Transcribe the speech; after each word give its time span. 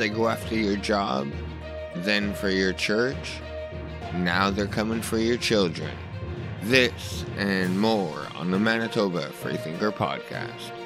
they 0.00 0.08
go 0.08 0.28
after 0.28 0.54
your 0.54 0.76
job, 0.76 1.30
then 1.96 2.32
for 2.32 2.48
your 2.48 2.72
church, 2.72 3.38
now 4.14 4.48
they're 4.50 4.66
coming 4.66 5.02
for 5.02 5.18
your 5.18 5.36
children. 5.36 5.90
This 6.62 7.26
and 7.36 7.78
more 7.78 8.26
on 8.34 8.50
the 8.50 8.58
Manitoba 8.58 9.28
Freethinker 9.28 9.92
Podcast. 9.92 10.79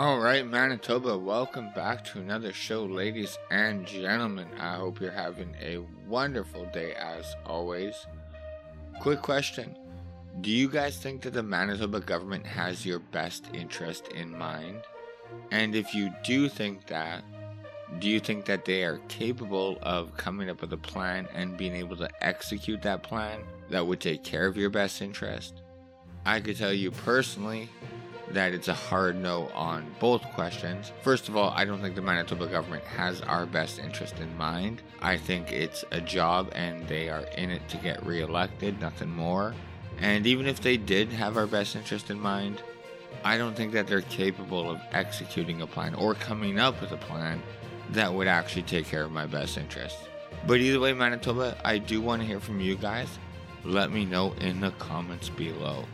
All 0.00 0.18
right, 0.18 0.46
Manitoba, 0.46 1.18
welcome 1.18 1.68
back 1.74 2.02
to 2.06 2.20
another 2.20 2.54
show, 2.54 2.86
ladies 2.86 3.36
and 3.50 3.86
gentlemen. 3.86 4.48
I 4.58 4.76
hope 4.76 4.98
you're 4.98 5.10
having 5.10 5.54
a 5.60 5.76
wonderful 6.08 6.64
day 6.72 6.94
as 6.94 7.36
always. 7.44 8.06
Quick 9.02 9.20
question 9.20 9.76
Do 10.40 10.50
you 10.50 10.70
guys 10.70 10.96
think 10.96 11.20
that 11.20 11.34
the 11.34 11.42
Manitoba 11.42 12.00
government 12.00 12.46
has 12.46 12.86
your 12.86 13.00
best 13.00 13.48
interest 13.52 14.08
in 14.08 14.34
mind? 14.34 14.80
And 15.50 15.76
if 15.76 15.94
you 15.94 16.10
do 16.24 16.48
think 16.48 16.86
that, 16.86 17.22
do 17.98 18.08
you 18.08 18.20
think 18.20 18.46
that 18.46 18.64
they 18.64 18.84
are 18.84 19.02
capable 19.08 19.76
of 19.82 20.16
coming 20.16 20.48
up 20.48 20.62
with 20.62 20.72
a 20.72 20.78
plan 20.78 21.28
and 21.34 21.58
being 21.58 21.76
able 21.76 21.96
to 21.96 22.08
execute 22.22 22.80
that 22.80 23.02
plan 23.02 23.40
that 23.68 23.86
would 23.86 24.00
take 24.00 24.24
care 24.24 24.46
of 24.46 24.56
your 24.56 24.70
best 24.70 25.02
interest? 25.02 25.60
I 26.24 26.40
could 26.40 26.56
tell 26.56 26.72
you 26.72 26.90
personally 26.90 27.68
that 28.32 28.52
it's 28.52 28.68
a 28.68 28.74
hard 28.74 29.16
no 29.16 29.48
on 29.54 29.86
both 29.98 30.22
questions. 30.32 30.92
First 31.02 31.28
of 31.28 31.36
all, 31.36 31.50
I 31.50 31.64
don't 31.64 31.80
think 31.80 31.94
the 31.94 32.02
Manitoba 32.02 32.46
government 32.46 32.84
has 32.84 33.20
our 33.22 33.46
best 33.46 33.78
interest 33.78 34.18
in 34.20 34.36
mind. 34.36 34.82
I 35.00 35.16
think 35.16 35.52
it's 35.52 35.84
a 35.90 36.00
job 36.00 36.50
and 36.54 36.86
they 36.86 37.08
are 37.08 37.24
in 37.36 37.50
it 37.50 37.68
to 37.70 37.76
get 37.78 38.04
reelected, 38.06 38.80
nothing 38.80 39.10
more. 39.10 39.54
And 39.98 40.26
even 40.26 40.46
if 40.46 40.60
they 40.60 40.76
did 40.76 41.10
have 41.10 41.36
our 41.36 41.46
best 41.46 41.76
interest 41.76 42.10
in 42.10 42.20
mind, 42.20 42.62
I 43.24 43.36
don't 43.36 43.54
think 43.54 43.72
that 43.72 43.86
they're 43.86 44.00
capable 44.02 44.70
of 44.70 44.80
executing 44.92 45.62
a 45.62 45.66
plan 45.66 45.94
or 45.94 46.14
coming 46.14 46.58
up 46.58 46.80
with 46.80 46.92
a 46.92 46.96
plan 46.96 47.42
that 47.90 48.12
would 48.12 48.28
actually 48.28 48.62
take 48.62 48.86
care 48.86 49.04
of 49.04 49.12
my 49.12 49.26
best 49.26 49.58
interests. 49.58 50.06
But 50.46 50.60
either 50.60 50.80
way, 50.80 50.92
Manitoba, 50.92 51.58
I 51.64 51.78
do 51.78 52.00
want 52.00 52.22
to 52.22 52.26
hear 52.26 52.40
from 52.40 52.60
you 52.60 52.76
guys. 52.76 53.08
Let 53.64 53.90
me 53.90 54.06
know 54.06 54.32
in 54.40 54.60
the 54.60 54.70
comments 54.72 55.28
below. 55.28 55.84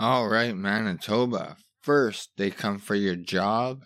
All 0.00 0.30
right, 0.30 0.56
Manitoba. 0.56 1.58
First, 1.82 2.30
they 2.38 2.50
come 2.50 2.78
for 2.78 2.94
your 2.94 3.16
job, 3.16 3.82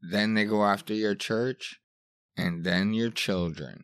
then 0.00 0.34
they 0.34 0.44
go 0.44 0.64
after 0.64 0.94
your 0.94 1.16
church, 1.16 1.80
and 2.36 2.62
then 2.62 2.94
your 2.94 3.10
children. 3.10 3.82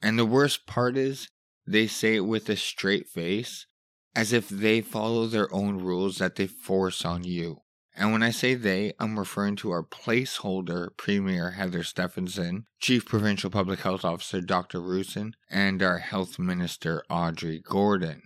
And 0.00 0.16
the 0.16 0.24
worst 0.24 0.64
part 0.64 0.96
is, 0.96 1.28
they 1.66 1.88
say 1.88 2.14
it 2.14 2.20
with 2.20 2.48
a 2.48 2.54
straight 2.54 3.08
face, 3.08 3.66
as 4.14 4.32
if 4.32 4.48
they 4.48 4.80
follow 4.80 5.26
their 5.26 5.52
own 5.52 5.78
rules 5.78 6.18
that 6.18 6.36
they 6.36 6.46
force 6.46 7.04
on 7.04 7.24
you. 7.24 7.62
And 7.96 8.12
when 8.12 8.22
I 8.22 8.30
say 8.30 8.54
they, 8.54 8.92
I'm 9.00 9.18
referring 9.18 9.56
to 9.56 9.72
our 9.72 9.82
placeholder 9.82 10.96
Premier 10.96 11.50
Heather 11.50 11.82
Stefanson, 11.82 12.66
Chief 12.78 13.04
Provincial 13.04 13.50
Public 13.50 13.80
Health 13.80 14.04
Officer 14.04 14.40
Dr. 14.40 14.80
Roussin, 14.80 15.32
and 15.50 15.82
our 15.82 15.98
Health 15.98 16.38
Minister 16.38 17.02
Audrey 17.10 17.60
Gordon. 17.60 18.22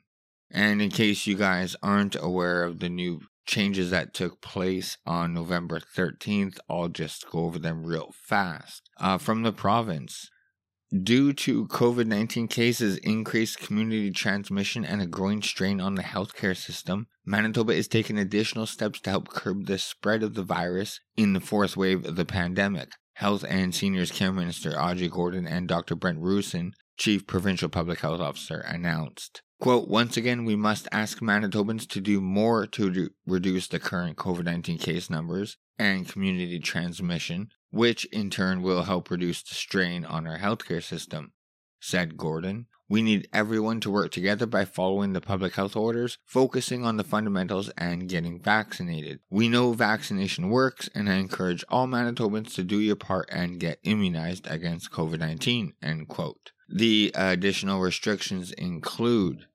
And 0.51 0.83
in 0.83 0.91
case 0.91 1.27
you 1.27 1.37
guys 1.37 1.77
aren't 1.83 2.17
aware 2.21 2.65
of 2.65 2.81
the 2.81 2.89
new 2.89 3.21
changes 3.47 3.91
that 3.91 4.15
took 4.15 4.41
place 4.41 4.97
on 5.07 5.35
November 5.35 5.81
13th, 5.81 6.59
I'll 6.69 6.89
just 6.89 7.29
go 7.31 7.41
over 7.41 7.59
them 7.59 7.85
real 7.85 8.13
fast. 8.23 8.89
Uh, 8.99 9.19
from 9.19 9.43
the 9.43 9.53
province, 9.53 10.31
Due 10.93 11.33
to 11.33 11.69
COVID 11.69 12.07
19 12.07 12.49
cases, 12.49 12.97
increased 12.97 13.61
community 13.61 14.11
transmission, 14.11 14.85
and 14.85 15.01
a 15.01 15.07
growing 15.07 15.41
strain 15.41 15.81
on 15.81 15.95
the 15.95 16.03
healthcare 16.03 16.57
system, 16.57 17.07
Manitoba 17.25 17.75
is 17.75 17.87
taking 17.87 18.19
additional 18.19 18.67
steps 18.67 18.99
to 19.03 19.11
help 19.11 19.29
curb 19.29 19.67
the 19.67 19.79
spread 19.79 20.25
of 20.25 20.35
the 20.35 20.43
virus 20.43 20.99
in 21.17 21.33
the 21.33 21.41
fourth 21.41 21.77
wave 21.77 22.05
of 22.05 22.17
the 22.17 22.25
pandemic. 22.25 22.91
Health 23.15 23.45
and 23.49 23.73
Seniors 23.73 24.11
Care 24.11 24.33
Minister 24.33 24.73
Audrey 24.73 25.09
Gordon 25.09 25.47
and 25.47 25.69
Dr. 25.69 25.95
Brent 25.95 26.19
Roussin, 26.19 26.73
Chief 26.97 27.25
Provincial 27.25 27.69
Public 27.69 28.01
Health 28.01 28.21
Officer, 28.21 28.59
announced. 28.59 29.43
Quote, 29.61 29.89
once 29.89 30.17
again, 30.17 30.47
we 30.47 30.57
must 30.57 30.89
ask 30.91 31.19
Manitobans 31.19 31.87
to 31.89 32.01
do 32.01 32.23
more 32.23 32.67
to 32.69 33.11
reduce 33.27 33.67
the 33.69 33.79
current 33.79 34.17
COVID 34.17 34.45
19 34.45 34.79
case 34.79 35.11
numbers 35.11 35.59
and 35.79 36.09
community 36.09 36.59
transmission, 36.59 37.51
which 37.71 38.07
in 38.07 38.31
turn 38.31 38.63
will 38.63 38.85
help 38.85 39.11
reduce 39.11 39.43
the 39.43 39.55
strain 39.55 40.07
on 40.07 40.27
our 40.27 40.39
healthcare 40.39 40.83
system, 40.83 41.33
said 41.79 42.17
Gordon. 42.17 42.69
We 42.89 43.03
need 43.03 43.29
everyone 43.35 43.81
to 43.81 43.91
work 43.91 44.13
together 44.13 44.47
by 44.47 44.65
following 44.65 45.13
the 45.13 45.21
public 45.21 45.55
health 45.55 45.77
orders, 45.77 46.17
focusing 46.25 46.87
on 46.87 46.97
the 46.97 47.05
fundamentals, 47.05 47.69
and 47.77 48.09
getting 48.09 48.41
vaccinated. 48.41 49.21
We 49.29 49.51
know 49.51 49.75
vaccination 49.75 50.49
works, 50.49 50.89
and 50.95 51.09
I 51.09 51.17
encourage 51.17 51.67
all 51.69 51.87
Manitobans 51.87 52.55
to 52.55 52.65
do 52.65 52.81
your 52.81 52.97
part 52.97 53.29
and 53.31 53.61
get 53.61 53.79
immunized 53.83 54.47
against 54.51 54.91
COVID 54.91 55.19
19. 55.19 55.75
End 55.83 56.09
quote. 56.09 56.53
The 56.73 57.13
additional 57.15 57.81
restrictions 57.81 58.53
include 58.53 59.47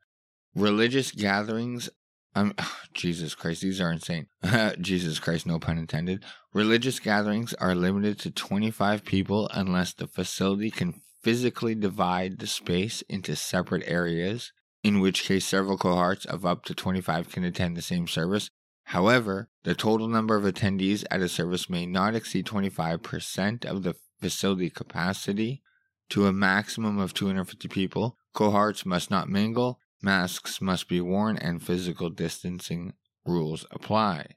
religious 0.56 1.12
gatherings 1.12 1.90
um, 2.36 2.54
Jesus 2.94 3.34
Christ, 3.34 3.62
these 3.62 3.82
are 3.82 3.92
insane. 3.92 4.28
Jesus 4.80 5.20
Christ, 5.20 5.46
no 5.46 5.60
pun 5.60 5.78
intended. 5.78 6.24
Religious 6.54 7.00
gatherings 7.00 7.54
are 7.56 7.74
limited 7.74 8.20
to 8.20 8.32
25 8.32 9.06
people 9.06 9.50
unless 9.54 9.94
the 9.94 10.08
facility 10.08 10.70
can 10.70 11.02
physically 11.22 11.74
divide 11.74 12.40
the 12.40 12.48
space 12.48 13.02
into 13.10 13.36
separate 13.36 13.84
areas, 13.88 14.52
in 14.84 15.00
which 15.00 15.24
case 15.24 15.46
several 15.46 15.78
cohorts 15.78 16.26
of 16.26 16.46
up 16.46 16.64
to 16.66 16.76
25 16.76 17.30
can 17.30 17.44
attend 17.44 17.76
the 17.76 17.82
same 17.82 18.08
service. 18.08 18.50
However, 18.90 19.50
the 19.64 19.74
total 19.74 20.08
number 20.08 20.36
of 20.36 20.44
attendees 20.44 21.04
at 21.10 21.22
a 21.22 21.28
service 21.28 21.70
may 21.70 21.88
not 21.88 22.14
exceed 22.14 22.46
25% 22.46 23.66
of 23.66 23.82
the 23.82 23.96
facility 24.22 24.70
capacity 24.70 25.64
to 26.10 26.28
a 26.28 26.34
maximum 26.34 27.00
of 27.00 27.16
250 27.16 27.68
people. 27.70 28.18
Cohorts 28.34 28.86
must 28.86 29.10
not 29.10 29.28
mingle, 29.28 29.80
masks 30.02 30.62
must 30.62 30.88
be 30.88 31.02
worn, 31.02 31.38
and 31.38 31.62
physical 31.62 32.10
distancing 32.10 32.94
rules 33.26 33.66
apply. 33.72 34.28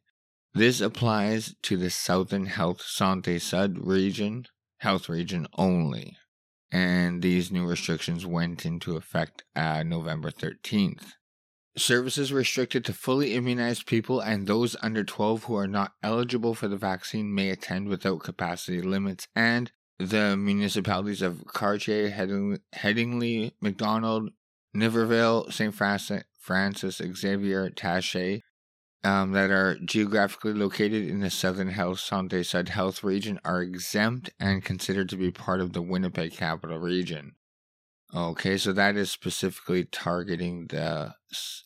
This 0.54 0.80
applies 0.80 1.54
to 1.62 1.76
the 1.76 1.90
Southern 1.90 2.46
Health 2.46 2.80
Santé 2.80 3.40
Sud 3.40 3.78
region, 3.78 4.46
health 4.78 5.08
region 5.08 5.46
only. 5.56 6.16
And 6.70 7.22
these 7.22 7.50
new 7.50 7.66
restrictions 7.66 8.26
went 8.26 8.66
into 8.66 8.96
effect 8.96 9.44
uh, 9.54 9.82
November 9.82 10.30
13th. 10.30 11.12
Services 11.76 12.32
restricted 12.32 12.84
to 12.84 12.92
fully 12.92 13.34
immunized 13.34 13.86
people 13.86 14.20
and 14.20 14.46
those 14.46 14.74
under 14.82 15.04
12 15.04 15.44
who 15.44 15.56
are 15.56 15.68
not 15.68 15.92
eligible 16.02 16.54
for 16.54 16.66
the 16.66 16.76
vaccine 16.76 17.32
may 17.32 17.50
attend 17.50 17.88
without 17.88 18.20
capacity 18.20 18.82
limits, 18.82 19.28
and 19.36 19.70
the 19.98 20.36
municipalities 20.36 21.22
of 21.22 21.44
Cartier, 21.46 22.10
Headingley, 22.10 23.52
Macdonald, 23.60 24.30
Niverville, 24.76 25.52
St. 25.52 25.74
Francis, 25.74 27.00
Xavier, 27.14 27.70
Taché, 27.70 28.40
um, 29.04 29.32
that 29.32 29.50
are 29.50 29.78
geographically 29.84 30.52
located 30.52 31.08
in 31.08 31.20
the 31.20 31.30
Southern 31.30 31.68
Health 31.68 32.00
Sud 32.00 32.68
Health 32.68 33.04
region 33.04 33.38
are 33.44 33.62
exempt 33.62 34.30
and 34.40 34.64
considered 34.64 35.08
to 35.10 35.16
be 35.16 35.30
part 35.30 35.60
of 35.60 35.72
the 35.72 35.82
Winnipeg 35.82 36.32
Capital 36.32 36.78
Region. 36.78 37.32
Okay, 38.14 38.56
so 38.56 38.72
that 38.72 38.96
is 38.96 39.10
specifically 39.10 39.84
targeting 39.84 40.66
the 40.68 41.14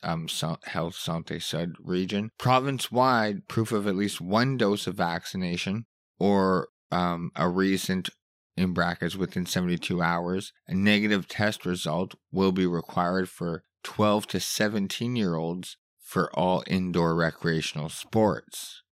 um, 0.03 0.27
Health 0.65 0.97
Santé 0.97 1.41
Sud 1.41 1.75
region. 1.79 2.31
Province 2.37 2.91
wide, 2.91 3.47
proof 3.47 3.71
of 3.71 3.87
at 3.87 3.95
least 3.95 4.21
one 4.21 4.57
dose 4.57 4.89
of 4.89 4.97
vaccination 4.97 5.87
or 6.19 6.69
um, 6.91 7.31
a 7.37 7.49
recent 7.49 8.11
in 8.57 8.73
brackets 8.73 9.17
within 9.17 9.47
72 9.47 10.03
hours. 10.03 10.53
A 10.67 10.75
negative 10.75 11.27
test 11.29 11.65
result 11.65 12.15
will 12.31 12.53
be 12.53 12.67
required 12.67 13.29
for 13.29 13.65
12 13.83 14.27
to 14.29 14.41
17 14.41 15.17
year 15.17 15.35
olds 15.35 15.77
for 16.01 16.31
all 16.35 16.63
indoor 16.67 17.15
recreational 17.15 17.89
sports. 17.89 18.83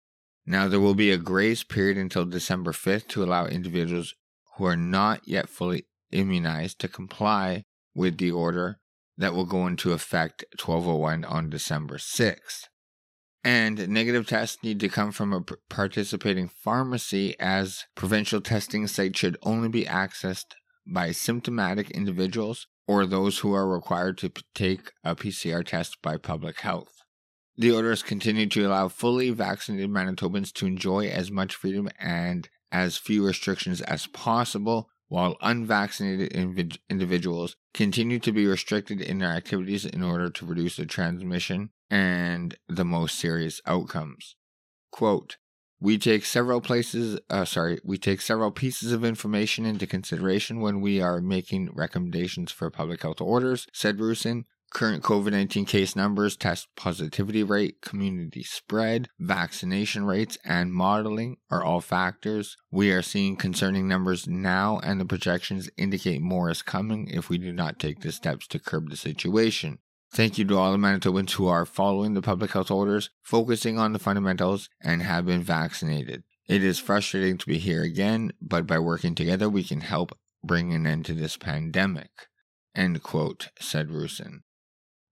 Now, 0.46 0.68
there 0.68 0.80
will 0.80 0.94
be 0.94 1.10
a 1.10 1.18
grace 1.18 1.62
period 1.62 1.98
until 1.98 2.24
December 2.24 2.72
5th 2.72 3.08
to 3.08 3.22
allow 3.22 3.46
individuals 3.46 4.14
who 4.56 4.64
are 4.64 4.76
not 4.76 5.28
yet 5.28 5.48
fully 5.48 5.86
immunized 6.10 6.78
to 6.80 6.88
comply 6.88 7.64
with 7.94 8.18
the 8.18 8.30
order 8.30 8.80
that 9.18 9.34
will 9.34 9.44
go 9.44 9.66
into 9.66 9.92
effect 9.92 10.44
1201 10.58 11.24
on 11.24 11.50
December 11.50 11.98
6th. 11.98 12.69
And 13.42 13.88
negative 13.88 14.26
tests 14.26 14.62
need 14.62 14.80
to 14.80 14.88
come 14.88 15.12
from 15.12 15.32
a 15.32 15.40
participating 15.70 16.48
pharmacy, 16.48 17.38
as 17.40 17.84
provincial 17.94 18.40
testing 18.40 18.86
sites 18.86 19.18
should 19.18 19.38
only 19.42 19.68
be 19.68 19.84
accessed 19.84 20.54
by 20.86 21.12
symptomatic 21.12 21.90
individuals 21.90 22.66
or 22.86 23.06
those 23.06 23.38
who 23.38 23.54
are 23.54 23.68
required 23.68 24.18
to 24.18 24.32
take 24.54 24.92
a 25.04 25.14
PCR 25.14 25.64
test 25.64 26.02
by 26.02 26.16
public 26.16 26.60
health. 26.60 27.02
The 27.56 27.70
orders 27.70 28.02
continue 28.02 28.46
to 28.48 28.66
allow 28.66 28.88
fully 28.88 29.30
vaccinated 29.30 29.90
Manitobans 29.90 30.52
to 30.54 30.66
enjoy 30.66 31.06
as 31.06 31.30
much 31.30 31.54
freedom 31.54 31.88
and 31.98 32.48
as 32.72 32.96
few 32.96 33.24
restrictions 33.26 33.80
as 33.82 34.06
possible, 34.06 34.88
while 35.08 35.36
unvaccinated 35.40 36.32
inv- 36.32 36.78
individuals 36.88 37.56
continue 37.74 38.18
to 38.18 38.32
be 38.32 38.46
restricted 38.46 39.00
in 39.00 39.18
their 39.18 39.30
activities 39.30 39.84
in 39.84 40.02
order 40.02 40.30
to 40.30 40.46
reduce 40.46 40.76
the 40.76 40.86
transmission 40.86 41.70
and 41.90 42.56
the 42.68 42.84
most 42.84 43.18
serious 43.18 43.60
outcomes. 43.66 44.36
Quote, 44.92 45.36
we 45.80 45.96
take 45.96 46.26
several 46.26 46.60
places, 46.60 47.18
uh, 47.30 47.46
sorry, 47.46 47.80
we 47.82 47.96
take 47.96 48.20
several 48.20 48.50
pieces 48.50 48.92
of 48.92 49.04
information 49.04 49.64
into 49.64 49.86
consideration 49.86 50.60
when 50.60 50.82
we 50.82 51.00
are 51.00 51.22
making 51.22 51.70
recommendations 51.72 52.52
for 52.52 52.70
public 52.70 53.02
health 53.02 53.20
orders, 53.20 53.66
said 53.72 53.98
Roussin. 53.98 54.44
Current 54.72 55.02
COVID 55.02 55.32
19 55.32 55.64
case 55.64 55.96
numbers, 55.96 56.36
test 56.36 56.68
positivity 56.76 57.42
rate, 57.42 57.80
community 57.82 58.44
spread, 58.44 59.08
vaccination 59.18 60.04
rates, 60.04 60.38
and 60.44 60.72
modeling 60.72 61.38
are 61.50 61.64
all 61.64 61.80
factors. 61.80 62.56
We 62.70 62.92
are 62.92 63.02
seeing 63.02 63.34
concerning 63.34 63.88
numbers 63.88 64.28
now, 64.28 64.78
and 64.84 65.00
the 65.00 65.04
projections 65.04 65.70
indicate 65.76 66.20
more 66.20 66.50
is 66.50 66.62
coming 66.62 67.08
if 67.08 67.28
we 67.28 67.36
do 67.36 67.52
not 67.52 67.80
take 67.80 68.02
the 68.02 68.12
steps 68.12 68.46
to 68.48 68.60
curb 68.60 68.90
the 68.90 68.96
situation. 68.96 69.80
Thank 70.12 70.38
you 70.38 70.44
to 70.46 70.58
all 70.58 70.72
the 70.72 70.78
Manitobans 70.78 71.32
who 71.32 71.46
are 71.46 71.64
following 71.64 72.14
the 72.14 72.22
public 72.22 72.50
health 72.50 72.70
orders, 72.70 73.10
focusing 73.22 73.78
on 73.78 73.92
the 73.92 74.00
fundamentals, 74.00 74.68
and 74.82 75.02
have 75.02 75.24
been 75.24 75.42
vaccinated. 75.42 76.24
It 76.48 76.64
is 76.64 76.80
frustrating 76.80 77.38
to 77.38 77.46
be 77.46 77.58
here 77.58 77.84
again, 77.84 78.32
but 78.42 78.66
by 78.66 78.80
working 78.80 79.14
together, 79.14 79.48
we 79.48 79.62
can 79.62 79.82
help 79.82 80.18
bring 80.42 80.72
an 80.72 80.84
end 80.84 81.04
to 81.06 81.14
this 81.14 81.36
pandemic. 81.36 82.10
End 82.74 83.02
quote, 83.04 83.50
said 83.60 83.90
Roussin. 83.90 84.40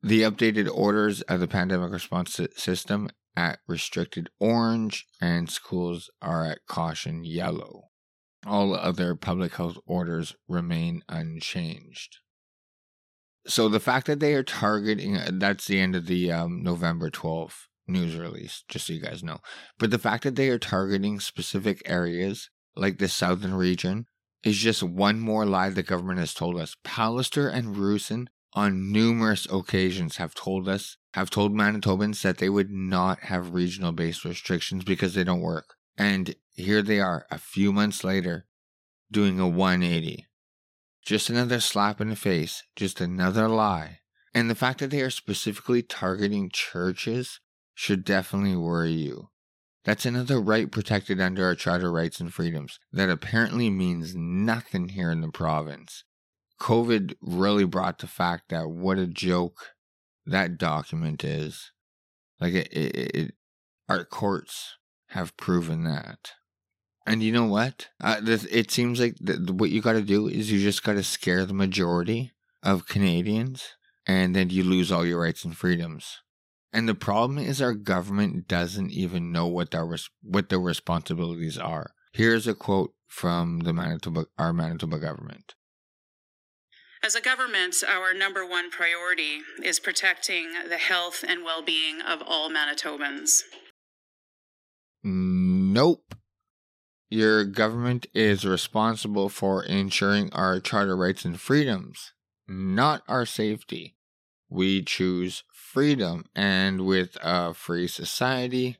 The 0.02 0.22
updated 0.22 0.68
orders 0.72 1.22
of 1.22 1.38
the 1.38 1.46
pandemic 1.46 1.92
response 1.92 2.40
system 2.56 3.08
at 3.36 3.60
restricted 3.68 4.30
orange 4.40 5.06
and 5.20 5.48
schools 5.48 6.10
are 6.20 6.44
at 6.44 6.66
caution 6.66 7.24
yellow. 7.24 7.84
All 8.44 8.74
other 8.74 9.14
public 9.14 9.54
health 9.54 9.78
orders 9.86 10.34
remain 10.48 11.02
unchanged. 11.08 12.18
So 13.48 13.70
the 13.70 13.80
fact 13.80 14.06
that 14.06 14.20
they 14.20 14.34
are 14.34 14.42
targeting 14.42 15.16
uh, 15.16 15.30
that's 15.32 15.66
the 15.66 15.80
end 15.80 15.96
of 15.96 16.06
the 16.06 16.30
um, 16.30 16.62
November 16.62 17.10
12th 17.10 17.66
news 17.86 18.14
release, 18.14 18.62
just 18.68 18.86
so 18.86 18.92
you 18.92 19.00
guys 19.00 19.24
know. 19.24 19.38
But 19.78 19.90
the 19.90 19.98
fact 19.98 20.24
that 20.24 20.36
they 20.36 20.50
are 20.50 20.58
targeting 20.58 21.18
specific 21.18 21.82
areas 21.86 22.50
like 22.76 22.98
the 22.98 23.08
southern 23.08 23.54
region 23.54 24.06
is 24.44 24.58
just 24.58 24.82
one 24.82 25.18
more 25.18 25.46
lie 25.46 25.70
the 25.70 25.82
government 25.82 26.18
has 26.18 26.34
told 26.34 26.60
us. 26.60 26.76
Pallister 26.84 27.52
and 27.52 27.76
Roussin 27.76 28.28
on 28.52 28.92
numerous 28.92 29.46
occasions 29.50 30.16
have 30.16 30.34
told 30.34 30.68
us, 30.68 30.98
have 31.14 31.30
told 31.30 31.54
Manitobans 31.54 32.22
that 32.22 32.38
they 32.38 32.50
would 32.50 32.70
not 32.70 33.20
have 33.20 33.54
regional 33.54 33.92
based 33.92 34.24
restrictions 34.24 34.84
because 34.84 35.14
they 35.14 35.24
don't 35.24 35.40
work. 35.40 35.74
And 35.96 36.34
here 36.54 36.82
they 36.82 37.00
are, 37.00 37.26
a 37.30 37.38
few 37.38 37.72
months 37.72 38.04
later, 38.04 38.46
doing 39.10 39.40
a 39.40 39.48
180. 39.48 40.27
Just 41.08 41.30
another 41.30 41.58
slap 41.58 42.02
in 42.02 42.10
the 42.10 42.16
face, 42.16 42.64
just 42.76 43.00
another 43.00 43.48
lie. 43.48 44.00
And 44.34 44.50
the 44.50 44.54
fact 44.54 44.80
that 44.80 44.90
they 44.90 45.00
are 45.00 45.08
specifically 45.08 45.80
targeting 45.80 46.50
churches 46.52 47.40
should 47.72 48.04
definitely 48.04 48.56
worry 48.56 48.92
you. 48.92 49.30
That's 49.86 50.04
another 50.04 50.38
right 50.38 50.70
protected 50.70 51.18
under 51.18 51.46
our 51.46 51.54
Charter 51.54 51.90
rights 51.90 52.20
and 52.20 52.30
freedoms 52.30 52.78
that 52.92 53.08
apparently 53.08 53.70
means 53.70 54.14
nothing 54.14 54.90
here 54.90 55.10
in 55.10 55.22
the 55.22 55.30
province. 55.30 56.04
COVID 56.60 57.14
really 57.22 57.64
brought 57.64 58.00
the 58.00 58.06
fact 58.06 58.50
that 58.50 58.68
what 58.68 58.98
a 58.98 59.06
joke 59.06 59.68
that 60.26 60.58
document 60.58 61.24
is. 61.24 61.72
Like 62.38 62.52
it, 62.52 62.68
it, 62.70 63.16
it 63.16 63.34
our 63.88 64.04
courts 64.04 64.76
have 65.12 65.38
proven 65.38 65.84
that. 65.84 66.32
And 67.08 67.22
you 67.22 67.32
know 67.32 67.46
what? 67.46 67.88
Uh, 68.02 68.20
this, 68.20 68.44
it 68.44 68.70
seems 68.70 69.00
like 69.00 69.16
the, 69.18 69.52
what 69.52 69.70
you 69.70 69.80
got 69.80 69.94
to 69.94 70.02
do 70.02 70.28
is 70.28 70.52
you 70.52 70.60
just 70.60 70.84
got 70.84 70.92
to 70.92 71.02
scare 71.02 71.46
the 71.46 71.54
majority 71.54 72.32
of 72.62 72.86
Canadians, 72.86 73.64
and 74.06 74.36
then 74.36 74.50
you 74.50 74.62
lose 74.62 74.92
all 74.92 75.06
your 75.06 75.22
rights 75.22 75.42
and 75.42 75.56
freedoms. 75.56 76.18
And 76.70 76.86
the 76.86 76.94
problem 76.94 77.38
is 77.38 77.62
our 77.62 77.72
government 77.72 78.46
doesn't 78.46 78.90
even 78.90 79.32
know 79.32 79.46
what 79.46 79.70
their 79.70 79.88
what 80.22 80.50
their 80.50 80.60
responsibilities 80.60 81.56
are. 81.56 81.92
Here's 82.12 82.46
a 82.46 82.54
quote 82.54 82.92
from 83.06 83.60
the 83.60 83.72
Manitoba, 83.72 84.26
our 84.36 84.52
Manitoba 84.52 84.98
government. 84.98 85.54
As 87.02 87.14
a 87.14 87.22
government, 87.22 87.76
our 87.88 88.12
number 88.12 88.44
one 88.44 88.70
priority 88.70 89.38
is 89.62 89.80
protecting 89.80 90.48
the 90.68 90.76
health 90.76 91.24
and 91.26 91.42
well 91.42 91.62
being 91.62 92.02
of 92.02 92.22
all 92.26 92.50
Manitobans. 92.50 93.40
Nope. 95.02 96.14
Your 97.10 97.44
government 97.44 98.06
is 98.12 98.44
responsible 98.44 99.30
for 99.30 99.64
ensuring 99.64 100.30
our 100.32 100.60
charter 100.60 100.94
rights 100.94 101.24
and 101.24 101.40
freedoms, 101.40 102.12
not 102.46 103.02
our 103.08 103.24
safety. 103.24 103.96
We 104.50 104.82
choose 104.82 105.44
freedom, 105.52 106.26
and 106.34 106.86
with 106.86 107.16
a 107.22 107.54
free 107.54 107.88
society, 107.88 108.76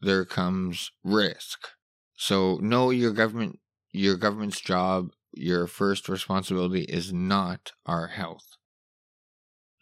there 0.00 0.24
comes 0.24 0.92
risk. 1.04 1.68
So, 2.16 2.58
no, 2.62 2.90
your 2.90 3.12
government, 3.12 3.58
your 3.92 4.16
government's 4.16 4.60
job, 4.60 5.12
your 5.32 5.66
first 5.66 6.08
responsibility 6.08 6.82
is 6.82 7.12
not 7.12 7.72
our 7.84 8.08
health. 8.08 8.56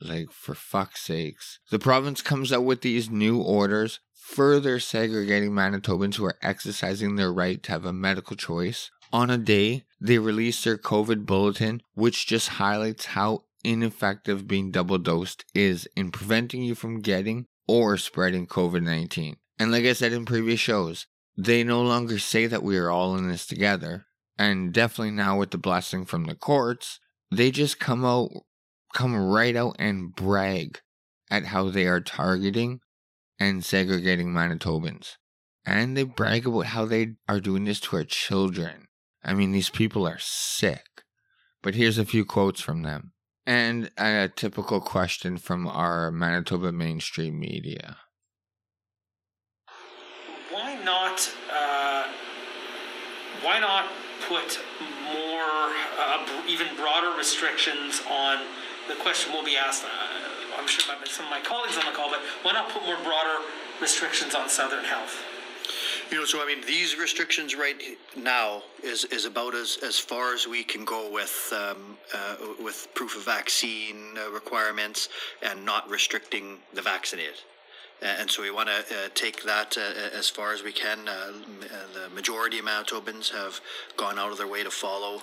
Like, 0.01 0.31
for 0.31 0.55
fuck's 0.55 1.03
sakes. 1.03 1.61
The 1.71 1.79
province 1.79 2.21
comes 2.21 2.53
out 2.53 2.65
with 2.65 2.83
these 2.83 3.09
new 3.11 3.41
orders, 3.41 4.01
further 4.27 4.81
segregating 4.81 5.53
Manitobans 5.53 6.17
who 6.17 6.25
are 6.25 6.39
exercising 6.43 7.15
their 7.15 7.33
right 7.33 7.63
to 7.63 7.71
have 7.71 7.85
a 7.85 7.93
medical 7.93 8.35
choice. 8.35 8.91
On 9.13 9.31
a 9.31 9.39
day, 9.39 9.85
they 10.01 10.19
release 10.19 10.65
their 10.65 10.77
COVID 10.77 11.25
bulletin, 11.25 11.81
which 11.95 12.27
just 12.27 12.49
highlights 12.49 13.07
how 13.07 13.45
ineffective 13.63 14.49
being 14.49 14.73
double 14.73 14.99
dosed 14.99 15.45
is 15.55 15.89
in 15.97 16.11
preventing 16.11 16.63
you 16.63 16.75
from 16.75 17.01
getting 17.01 17.47
or 17.69 17.97
spreading 17.97 18.49
COVID 18.49 18.83
19. 18.83 19.37
And 19.61 19.71
like 19.71 19.85
I 19.85 19.93
said 19.93 20.13
in 20.13 20.25
previous 20.25 20.61
shows, 20.61 21.07
they 21.39 21.63
no 21.63 21.81
longer 21.81 22.19
say 22.19 22.49
that 22.49 22.65
we 22.65 22.77
are 22.77 22.91
all 22.91 23.17
in 23.17 23.29
this 23.29 23.47
together. 23.47 24.07
And 24.37 24.73
definitely 24.73 25.13
now 25.13 25.39
with 25.39 25.53
the 25.53 25.59
blessing 25.59 26.05
from 26.05 26.25
the 26.25 26.35
courts, 26.35 26.99
they 27.31 27.53
just 27.53 27.79
come 27.79 28.05
out 28.05 28.31
come 28.93 29.15
right 29.15 29.55
out 29.55 29.77
and 29.79 30.15
brag 30.15 30.81
at 31.31 31.47
how 31.47 31.71
they 31.71 31.87
are 31.87 32.01
targeting 32.01 32.81
and 33.39 33.65
segregating 33.65 34.29
Manitobans. 34.29 35.17
And 35.65 35.97
they 35.97 36.05
brag 36.05 36.47
about 36.47 36.67
how 36.67 36.85
they 36.85 37.15
are 37.29 37.41
doing 37.41 37.65
this 37.65 37.81
to 37.81 37.97
our 37.97 38.05
children. 38.05 38.87
I 39.25 39.35
mean, 39.35 39.53
these 39.53 39.71
people 39.71 40.07
are 40.07 40.19
sick. 40.21 41.03
But 41.63 41.75
here's 41.75 41.99
a 41.99 42.05
few 42.05 42.25
quotes 42.25 42.61
from 42.61 42.83
them. 42.83 43.13
And 43.45 43.91
a 43.99 44.29
typical 44.29 44.81
question 44.81 45.37
from 45.37 45.67
our 45.67 46.11
Manitoba 46.11 46.73
mainstream 46.73 47.39
media. 47.39 47.97
Why 50.51 50.75
not? 50.85 51.33
Uh, 51.53 52.07
why 53.43 53.59
not 53.59 53.87
put 54.29 54.59
more, 55.05 55.71
uh, 55.99 56.27
even 56.49 56.67
broader 56.77 57.17
restrictions 57.17 58.03
on 58.11 58.39
the 58.89 58.95
question 58.97 59.33
we'll 59.33 59.45
be 59.45 59.57
asked. 59.57 59.85
Uh, 59.85 60.46
I'm 60.57 60.67
sure 60.67 60.95
some 61.05 61.25
of 61.25 61.31
my 61.31 61.41
colleagues 61.41 61.77
on 61.77 61.85
the 61.85 61.93
call, 61.93 62.11
but 62.11 62.21
why 62.43 62.53
not 62.53 62.69
put 62.71 62.85
more 62.85 62.97
broader 63.05 63.45
restrictions 63.81 64.35
on 64.35 64.49
Southern 64.49 64.85
Health? 64.85 65.23
You 66.11 66.19
know, 66.19 66.25
so 66.25 66.43
I 66.43 66.47
mean, 66.47 66.65
these 66.67 66.97
restrictions 66.97 67.57
right 67.57 67.77
now 68.17 68.63
is, 68.83 69.05
is 69.07 69.25
about 69.25 69.55
as, 69.55 69.79
as 69.83 69.99
far 69.99 70.35
as 70.35 70.47
we 70.47 70.63
can 70.63 70.85
go 70.85 71.11
with 71.11 71.53
um, 71.53 71.99
uh, 72.15 72.37
with 72.63 72.87
proof 72.95 73.17
of 73.17 73.25
vaccine 73.25 74.17
uh, 74.17 74.31
requirements 74.31 75.09
and 75.43 75.65
not 75.65 75.89
restricting 75.91 76.59
the 76.75 76.83
vaccinated. 76.83 77.35
And 78.03 78.31
so 78.31 78.43
we 78.43 78.51
want 78.51 78.69
to 78.69 78.75
uh, 78.75 79.09
take 79.15 79.43
that 79.45 79.77
uh, 79.79 80.17
as 80.17 80.29
far 80.29 80.53
as 80.53 80.63
we 80.63 80.71
can. 80.71 81.09
Uh, 81.09 81.33
the 81.95 82.09
majority 82.15 82.59
of 82.59 82.67
Manitobans 82.67 83.31
have 83.31 83.61
gone 83.97 84.19
out 84.19 84.31
of 84.31 84.39
their 84.39 84.47
way 84.47 84.63
to 84.63 84.71
follow 84.71 85.23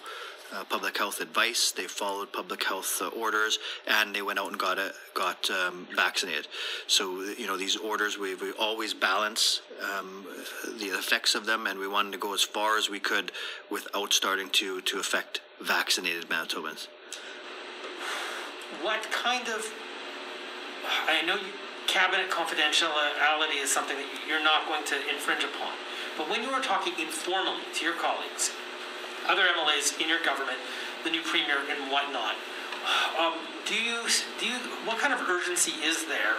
uh, 0.53 0.63
public 0.65 0.97
health 0.97 1.19
advice. 1.19 1.71
They 1.71 1.85
followed 1.85 2.31
public 2.31 2.63
health 2.63 3.01
uh, 3.01 3.07
orders, 3.07 3.59
and 3.87 4.15
they 4.15 4.21
went 4.21 4.39
out 4.39 4.49
and 4.49 4.59
got 4.59 4.77
a, 4.77 4.93
got 5.13 5.49
um, 5.49 5.87
vaccinated. 5.95 6.47
So 6.87 7.21
you 7.21 7.47
know 7.47 7.57
these 7.57 7.75
orders, 7.75 8.17
we 8.17 8.35
we 8.35 8.51
always 8.53 8.93
balance 8.93 9.61
um, 9.91 10.25
the 10.79 10.87
effects 10.87 11.35
of 11.35 11.45
them, 11.45 11.67
and 11.67 11.79
we 11.79 11.87
wanted 11.87 12.11
to 12.13 12.17
go 12.17 12.33
as 12.33 12.43
far 12.43 12.77
as 12.77 12.89
we 12.89 12.99
could 12.99 13.31
without 13.69 14.13
starting 14.13 14.49
to 14.51 14.81
to 14.81 14.99
affect 14.99 15.41
vaccinated 15.61 16.29
Manitobans. 16.29 16.87
What 18.81 19.09
kind 19.11 19.47
of 19.47 19.73
I 21.07 21.21
know 21.25 21.35
you, 21.35 21.53
cabinet 21.87 22.29
confidentiality 22.29 23.61
is 23.61 23.71
something 23.71 23.97
that 23.97 24.07
you're 24.27 24.43
not 24.43 24.67
going 24.67 24.83
to 24.85 24.95
infringe 25.13 25.43
upon. 25.43 25.73
But 26.17 26.29
when 26.29 26.43
you 26.43 26.49
are 26.49 26.61
talking 26.61 26.93
informally 26.99 27.63
to 27.75 27.85
your 27.85 27.95
colleagues, 27.95 28.51
other 29.27 29.43
MLAs 29.43 29.99
in 30.01 30.09
your 30.09 30.23
government, 30.23 30.57
the 31.03 31.09
new 31.09 31.21
premier 31.21 31.57
and 31.69 31.91
whatnot. 31.91 32.35
Um, 33.19 33.33
do 33.65 33.75
you 33.75 34.03
do 34.39 34.45
you 34.45 34.57
what 34.83 34.99
kind 34.99 35.13
of 35.13 35.21
urgency 35.29 35.71
is 35.83 36.05
there 36.05 36.35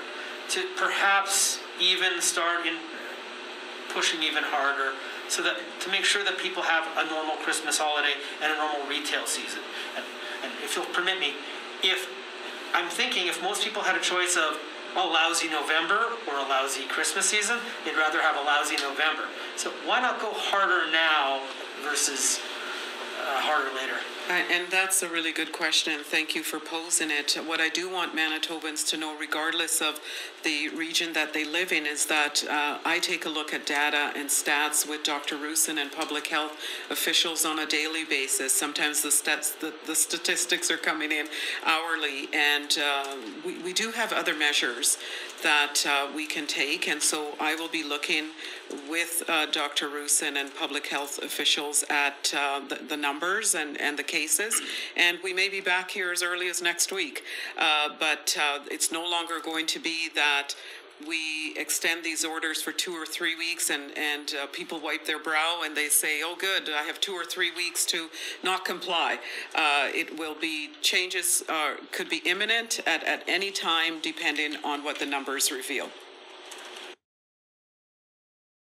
to 0.50 0.66
perhaps 0.76 1.60
even 1.80 2.20
start 2.20 2.66
in 2.66 2.76
pushing 3.88 4.22
even 4.22 4.42
harder 4.44 4.92
so 5.28 5.42
that 5.42 5.56
to 5.80 5.90
make 5.90 6.04
sure 6.04 6.22
that 6.24 6.36
people 6.36 6.62
have 6.62 6.84
a 6.98 7.08
normal 7.08 7.36
Christmas 7.36 7.78
holiday 7.78 8.12
and 8.42 8.52
a 8.52 8.56
normal 8.56 8.86
retail 8.88 9.24
season? 9.24 9.60
And, 9.96 10.04
and 10.44 10.52
if 10.62 10.76
you'll 10.76 10.92
permit 10.92 11.18
me, 11.18 11.32
if 11.82 12.08
I'm 12.74 12.90
thinking 12.90 13.26
if 13.26 13.40
most 13.42 13.64
people 13.64 13.82
had 13.82 13.96
a 13.96 14.00
choice 14.00 14.36
of 14.36 14.60
a 14.96 15.04
lousy 15.04 15.48
November 15.48 16.12
or 16.28 16.38
a 16.38 16.46
lousy 16.46 16.84
Christmas 16.86 17.26
season, 17.26 17.58
they'd 17.84 17.96
rather 17.96 18.20
have 18.20 18.36
a 18.36 18.44
lousy 18.44 18.76
November. 18.76 19.24
So 19.56 19.70
why 19.84 20.00
not 20.00 20.20
go 20.20 20.30
harder 20.34 20.90
now 20.92 21.40
versus 21.82 22.40
uh, 23.24 23.40
harder 23.40 23.74
later? 23.74 23.98
And 24.30 24.70
that's 24.70 25.02
a 25.02 25.08
really 25.08 25.32
good 25.32 25.52
question. 25.52 25.92
And 25.92 26.02
thank 26.02 26.34
you 26.34 26.42
for 26.42 26.58
posing 26.58 27.10
it. 27.10 27.36
What 27.46 27.60
I 27.60 27.68
do 27.68 27.90
want 27.92 28.16
Manitobans 28.16 28.88
to 28.88 28.96
know, 28.96 29.16
regardless 29.18 29.82
of 29.82 30.00
the 30.42 30.70
region 30.70 31.12
that 31.12 31.34
they 31.34 31.44
live 31.44 31.72
in, 31.72 31.84
is 31.84 32.06
that 32.06 32.42
uh, 32.48 32.78
I 32.86 33.00
take 33.00 33.26
a 33.26 33.28
look 33.28 33.52
at 33.52 33.66
data 33.66 34.12
and 34.16 34.30
stats 34.30 34.88
with 34.88 35.02
Dr. 35.04 35.36
Roussin 35.36 35.78
and 35.78 35.92
public 35.92 36.28
health 36.28 36.58
officials 36.90 37.44
on 37.44 37.58
a 37.58 37.66
daily 37.66 38.04
basis. 38.04 38.52
Sometimes 38.54 39.02
the 39.02 39.10
stats, 39.10 39.58
the, 39.60 39.74
the 39.86 39.94
statistics 39.94 40.70
are 40.70 40.78
coming 40.78 41.12
in 41.12 41.26
hourly, 41.66 42.28
and 42.32 42.78
uh, 42.78 43.16
we, 43.44 43.58
we 43.58 43.72
do 43.74 43.90
have 43.90 44.12
other 44.12 44.34
measures 44.34 44.96
that 45.44 45.86
uh, 45.86 46.08
we 46.16 46.26
can 46.26 46.46
take. 46.46 46.88
And 46.88 47.00
so 47.00 47.34
I 47.38 47.54
will 47.54 47.68
be 47.68 47.84
looking 47.84 48.30
with 48.88 49.22
uh, 49.28 49.46
Dr. 49.46 49.88
Roussin 49.88 50.36
and 50.36 50.52
public 50.54 50.86
health 50.86 51.22
officials 51.22 51.84
at 51.90 52.34
uh, 52.36 52.60
the, 52.68 52.80
the, 52.88 52.96
numbers 52.96 53.54
and, 53.54 53.80
and 53.80 53.96
the 53.96 54.02
cases. 54.02 54.60
And 54.96 55.18
we 55.22 55.32
may 55.32 55.48
be 55.48 55.60
back 55.60 55.90
here 55.90 56.10
as 56.10 56.22
early 56.22 56.48
as 56.48 56.62
next 56.62 56.90
week. 56.90 57.22
Uh, 57.58 57.90
but 58.00 58.36
uh, 58.40 58.60
it's 58.70 58.90
no 58.90 59.08
longer 59.08 59.34
going 59.44 59.66
to 59.66 59.78
be 59.78 60.08
that 60.14 60.54
we 61.06 61.54
extend 61.56 62.04
these 62.04 62.24
orders 62.24 62.62
for 62.62 62.72
two 62.72 62.92
or 62.92 63.06
three 63.06 63.36
weeks 63.36 63.70
and, 63.70 63.96
and 63.96 64.34
uh, 64.42 64.46
people 64.46 64.80
wipe 64.80 65.04
their 65.04 65.18
brow 65.18 65.62
and 65.64 65.76
they 65.76 65.88
say, 65.88 66.20
oh, 66.22 66.36
good, 66.38 66.68
I 66.68 66.82
have 66.82 67.00
two 67.00 67.12
or 67.12 67.24
three 67.24 67.50
weeks 67.54 67.86
to 67.86 68.08
not 68.42 68.64
comply. 68.64 69.18
Uh, 69.54 69.88
it 69.94 70.18
will 70.18 70.34
be 70.34 70.70
changes, 70.82 71.42
uh, 71.48 71.74
could 71.92 72.08
be 72.08 72.22
imminent 72.24 72.80
at, 72.86 73.04
at 73.04 73.22
any 73.28 73.50
time, 73.50 74.00
depending 74.00 74.56
on 74.64 74.84
what 74.84 74.98
the 74.98 75.06
numbers 75.06 75.50
reveal. 75.50 75.88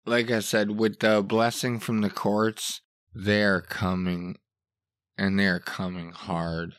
Like 0.05 0.31
I 0.31 0.39
said, 0.39 0.71
with 0.71 0.99
the 0.99 1.21
blessing 1.21 1.79
from 1.79 2.01
the 2.01 2.09
courts, 2.09 2.81
they're 3.13 3.61
coming 3.61 4.37
and 5.17 5.39
they're 5.39 5.59
coming 5.59 6.11
hard. 6.11 6.75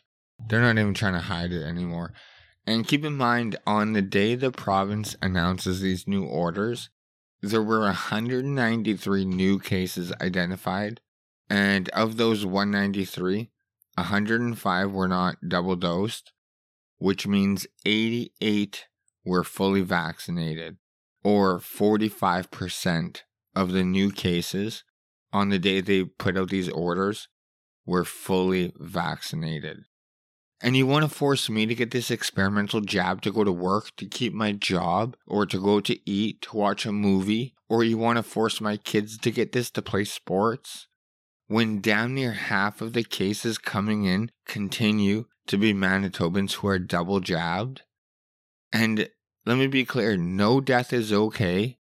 They're 0.49 0.63
not 0.63 0.79
even 0.79 0.95
trying 0.95 1.13
to 1.13 1.21
hide 1.21 1.53
it 1.53 1.63
anymore. 1.63 2.13
And 2.71 2.87
keep 2.87 3.05
in 3.05 3.17
mind, 3.17 3.57
on 3.67 3.95
the 3.95 4.01
day 4.01 4.37
the 4.37 4.53
province 4.53 5.17
announces 5.21 5.81
these 5.81 6.07
new 6.07 6.25
orders, 6.25 6.89
there 7.43 7.65
were 7.65 7.81
193 7.81 9.25
new 9.25 9.59
cases 9.59 10.13
identified. 10.21 11.01
And 11.49 11.89
of 11.89 12.17
those 12.17 12.47
193, 12.47 13.51
105 13.97 14.93
were 14.93 15.09
not 15.09 15.49
double 15.49 15.75
dosed, 15.75 16.31
which 16.99 17.27
means 17.27 17.67
88 17.85 18.87
were 19.25 19.43
fully 19.43 19.81
vaccinated, 19.81 20.77
or 21.25 21.59
45% 21.59 23.23
of 23.57 23.73
the 23.73 23.83
new 23.83 24.13
cases 24.13 24.85
on 25.33 25.49
the 25.49 25.59
day 25.59 25.81
they 25.81 26.05
put 26.05 26.39
out 26.39 26.51
these 26.51 26.69
orders 26.69 27.27
were 27.85 28.05
fully 28.05 28.73
vaccinated. 28.79 29.87
And 30.63 30.77
you 30.77 30.87
want 30.87 31.05
to 31.05 31.15
force 31.15 31.49
me 31.49 31.65
to 31.65 31.75
get 31.75 31.91
this 31.91 32.11
experimental 32.11 32.83
jab 32.83 33.23
to 33.23 33.33
go 33.33 33.45
to 33.45 33.53
work, 33.53 33.97
to 33.97 34.05
keep 34.05 34.35
my 34.35 34.53
job, 34.53 35.17
or 35.27 35.47
to 35.47 35.59
go 35.59 35.81
to 35.81 35.99
eat, 36.09 36.43
to 36.43 36.57
watch 36.57 36.85
a 36.85 36.93
movie, 36.93 37.55
or 37.69 37.83
you 37.83 37.97
want 37.97 38.19
to 38.19 38.23
force 38.23 38.61
my 38.61 38.77
kids 38.77 39.17
to 39.19 39.31
get 39.31 39.53
this 39.53 39.71
to 39.71 39.83
play 39.83 40.05
sports? 40.05 40.87
When 41.47 41.81
damn 41.81 42.15
near 42.15 42.33
half 42.33 42.83
of 42.83 42.93
the 42.93 43.03
cases 43.03 43.57
coming 43.57 44.05
in 44.05 44.31
continue 44.45 45.25
to 45.47 45.57
be 45.57 45.73
Manitobans 45.73 46.55
who 46.55 46.69
are 46.69 46.79
double 46.79 47.21
jabbed? 47.21 47.83
And 48.71 49.09
let 49.47 49.57
me 49.57 49.67
be 49.67 49.87
clear 49.87 50.17
no 50.19 50.61
death 50.61 50.93
is 50.93 51.13
okay, 51.13 51.79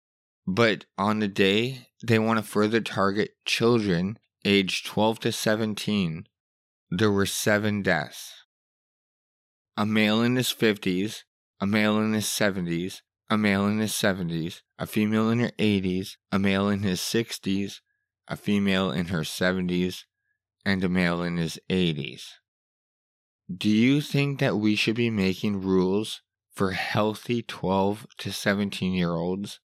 but 0.47 0.85
on 0.97 1.19
the 1.19 1.27
day 1.27 1.89
they 2.01 2.17
want 2.17 2.39
to 2.39 2.43
further 2.43 2.79
target 2.79 3.31
children 3.45 4.17
aged 4.45 4.85
12 4.85 5.19
to 5.19 5.31
17, 5.33 6.27
there 6.89 7.11
were 7.11 7.25
seven 7.25 7.81
deaths 7.81 8.38
a 9.79 9.85
male 9.85 10.21
in 10.21 10.35
his 10.35 10.49
50s, 10.49 11.23
a 11.61 11.65
male 11.65 11.99
in 11.99 12.11
his 12.11 12.25
70s, 12.25 12.99
a 13.29 13.37
male 13.37 13.65
in 13.65 13.79
his 13.79 13.93
70s, 13.93 14.59
a 14.77 14.85
female 14.85 15.29
in 15.29 15.39
her 15.39 15.51
80s, 15.57 16.17
a 16.33 16.37
male 16.37 16.67
in 16.67 16.83
his 16.83 16.99
60s, 16.99 17.79
a 18.27 18.35
female 18.35 18.91
in 18.91 19.05
her 19.05 19.21
70s, 19.21 20.03
and 20.65 20.83
a 20.83 20.89
male 20.89 21.23
in 21.23 21.37
his 21.37 21.57
80s. 21.69 22.23
Do 23.49 23.69
you 23.69 24.01
think 24.01 24.39
that 24.39 24.57
we 24.57 24.75
should 24.75 24.97
be 24.97 25.09
making 25.09 25.61
rules 25.61 26.23
for 26.53 26.71
healthy 26.71 27.41
12 27.41 28.05
to 28.17 28.33
17 28.33 28.91
year 28.91 29.13
olds 29.15 29.61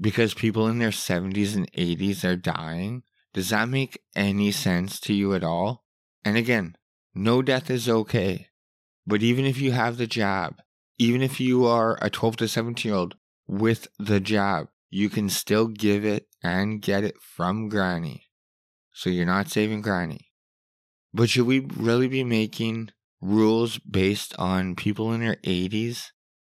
because 0.00 0.32
people 0.32 0.66
in 0.66 0.78
their 0.78 0.88
70s 0.88 1.54
and 1.54 1.70
80s 1.72 2.24
are 2.24 2.36
dying? 2.36 3.02
Does 3.34 3.50
that 3.50 3.68
make 3.68 4.00
any 4.16 4.50
sense 4.50 4.98
to 5.00 5.12
you 5.12 5.34
at 5.34 5.44
all? 5.44 5.84
And 6.24 6.38
again, 6.38 6.74
no 7.14 7.42
death 7.42 7.68
is 7.68 7.86
okay. 7.86 8.48
But 9.08 9.22
even 9.22 9.46
if 9.46 9.58
you 9.58 9.72
have 9.72 9.96
the 9.96 10.06
jab, 10.06 10.60
even 10.98 11.22
if 11.22 11.40
you 11.40 11.64
are 11.64 11.98
a 12.02 12.10
12 12.10 12.36
to 12.36 12.46
17 12.46 12.90
year 12.90 12.98
old 12.98 13.16
with 13.46 13.88
the 13.98 14.20
jab, 14.20 14.68
you 14.90 15.08
can 15.08 15.30
still 15.30 15.66
give 15.66 16.04
it 16.04 16.26
and 16.42 16.82
get 16.82 17.04
it 17.04 17.14
from 17.22 17.70
granny. 17.70 18.24
So 18.92 19.08
you're 19.08 19.24
not 19.24 19.48
saving 19.48 19.80
granny. 19.80 20.30
But 21.14 21.30
should 21.30 21.46
we 21.46 21.60
really 21.60 22.06
be 22.06 22.22
making 22.22 22.90
rules 23.22 23.78
based 23.78 24.38
on 24.38 24.76
people 24.76 25.14
in 25.14 25.20
their 25.20 25.36
80s 25.36 26.08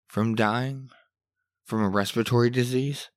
from 0.07 0.33
dying 0.33 0.89
from 1.63 1.83
a 1.83 1.89
respiratory 1.89 2.49
disease? 2.49 3.11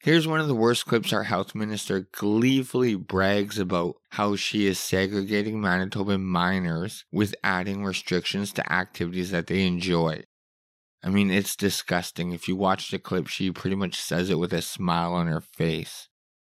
Here's 0.00 0.28
one 0.28 0.40
of 0.40 0.46
the 0.46 0.54
worst 0.54 0.86
clips 0.86 1.12
our 1.12 1.24
health 1.24 1.54
minister 1.54 2.08
gleefully 2.12 2.94
brags 2.94 3.58
about 3.58 3.96
how 4.10 4.36
she 4.36 4.66
is 4.66 4.78
segregating 4.78 5.60
Manitoban 5.60 6.22
minors 6.22 7.04
with 7.10 7.34
adding 7.42 7.84
restrictions 7.84 8.52
to 8.52 8.72
activities 8.72 9.30
that 9.32 9.48
they 9.48 9.66
enjoy. 9.66 10.22
I 11.02 11.08
mean, 11.08 11.30
it's 11.30 11.56
disgusting. 11.56 12.32
If 12.32 12.46
you 12.46 12.56
watch 12.56 12.90
the 12.90 12.98
clip, 12.98 13.26
she 13.26 13.50
pretty 13.50 13.76
much 13.76 14.00
says 14.00 14.30
it 14.30 14.38
with 14.38 14.52
a 14.52 14.62
smile 14.62 15.12
on 15.12 15.26
her 15.26 15.40
face. 15.40 16.08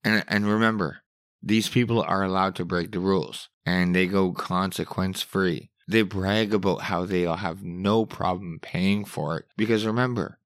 And, 0.02 0.24
and 0.28 0.46
remember, 0.46 1.02
these 1.42 1.68
people 1.68 2.02
are 2.02 2.22
allowed 2.22 2.56
to 2.56 2.64
break 2.64 2.92
the 2.92 3.00
rules 3.00 3.48
and 3.64 3.94
they 3.94 4.06
go 4.06 4.32
consequence 4.32 5.22
free. 5.22 5.70
They 5.88 6.02
brag 6.02 6.52
about 6.52 6.82
how 6.82 7.06
they'll 7.06 7.36
have 7.36 7.62
no 7.62 8.06
problem 8.06 8.58
paying 8.60 9.04
for 9.04 9.38
it 9.38 9.46
because 9.56 9.86
remember, 9.86 10.38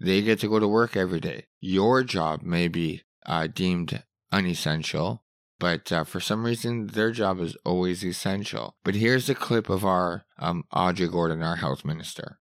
they 0.00 0.22
get 0.22 0.40
to 0.40 0.48
go 0.48 0.58
to 0.58 0.68
work 0.68 0.96
every 0.96 1.20
day. 1.20 1.46
Your 1.60 2.02
job 2.02 2.42
may 2.42 2.68
be 2.68 3.02
uh, 3.26 3.46
deemed 3.46 4.02
unessential, 4.32 5.24
but 5.58 5.90
uh, 5.90 6.04
for 6.04 6.20
some 6.20 6.44
reason, 6.44 6.88
their 6.88 7.10
job 7.10 7.40
is 7.40 7.56
always 7.64 8.04
essential. 8.04 8.76
But 8.84 8.94
here's 8.94 9.28
a 9.28 9.34
clip 9.34 9.68
of 9.68 9.84
our 9.84 10.24
um, 10.38 10.64
Audrey 10.72 11.08
Gordon, 11.08 11.42
our 11.42 11.56
health 11.56 11.84
minister. 11.84 12.38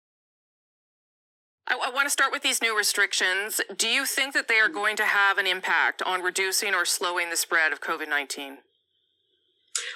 I, 1.66 1.74
I 1.74 1.90
want 1.90 2.06
to 2.06 2.10
start 2.10 2.32
with 2.32 2.42
these 2.42 2.60
new 2.60 2.76
restrictions. 2.76 3.60
Do 3.76 3.88
you 3.88 4.04
think 4.04 4.34
that 4.34 4.48
they 4.48 4.58
are 4.58 4.68
going 4.68 4.96
to 4.96 5.04
have 5.04 5.38
an 5.38 5.46
impact 5.46 6.02
on 6.02 6.22
reducing 6.22 6.74
or 6.74 6.84
slowing 6.84 7.30
the 7.30 7.36
spread 7.36 7.72
of 7.72 7.80
COVID 7.80 8.08
19? 8.08 8.58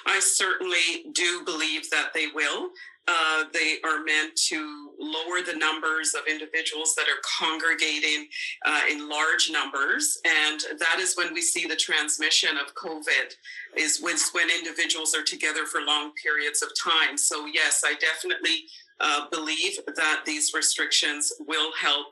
I 0.05 0.19
certainly 0.19 1.11
do 1.13 1.43
believe 1.45 1.89
that 1.89 2.09
they 2.13 2.27
will. 2.27 2.69
Uh, 3.11 3.45
they 3.53 3.77
are 3.83 4.03
meant 4.03 4.35
to 4.35 4.91
lower 4.99 5.41
the 5.43 5.57
numbers 5.57 6.13
of 6.13 6.27
individuals 6.27 6.93
that 6.95 7.07
are 7.07 7.21
congregating 7.39 8.27
uh, 8.65 8.81
in 8.91 9.09
large 9.09 9.49
numbers, 9.49 10.19
and 10.25 10.61
that 10.77 10.99
is 10.99 11.15
when 11.15 11.33
we 11.33 11.41
see 11.41 11.65
the 11.65 11.75
transmission 11.75 12.57
of 12.57 12.75
COVID. 12.75 13.33
Is 13.75 13.99
when, 13.99 14.17
when 14.33 14.49
individuals 14.51 15.15
are 15.15 15.23
together 15.23 15.65
for 15.65 15.81
long 15.81 16.11
periods 16.21 16.61
of 16.61 16.69
time. 16.77 17.17
So 17.17 17.45
yes, 17.47 17.83
I 17.85 17.95
definitely 17.95 18.65
uh, 18.99 19.29
believe 19.31 19.79
that 19.95 20.21
these 20.25 20.51
restrictions 20.53 21.33
will 21.47 21.71
help 21.79 22.07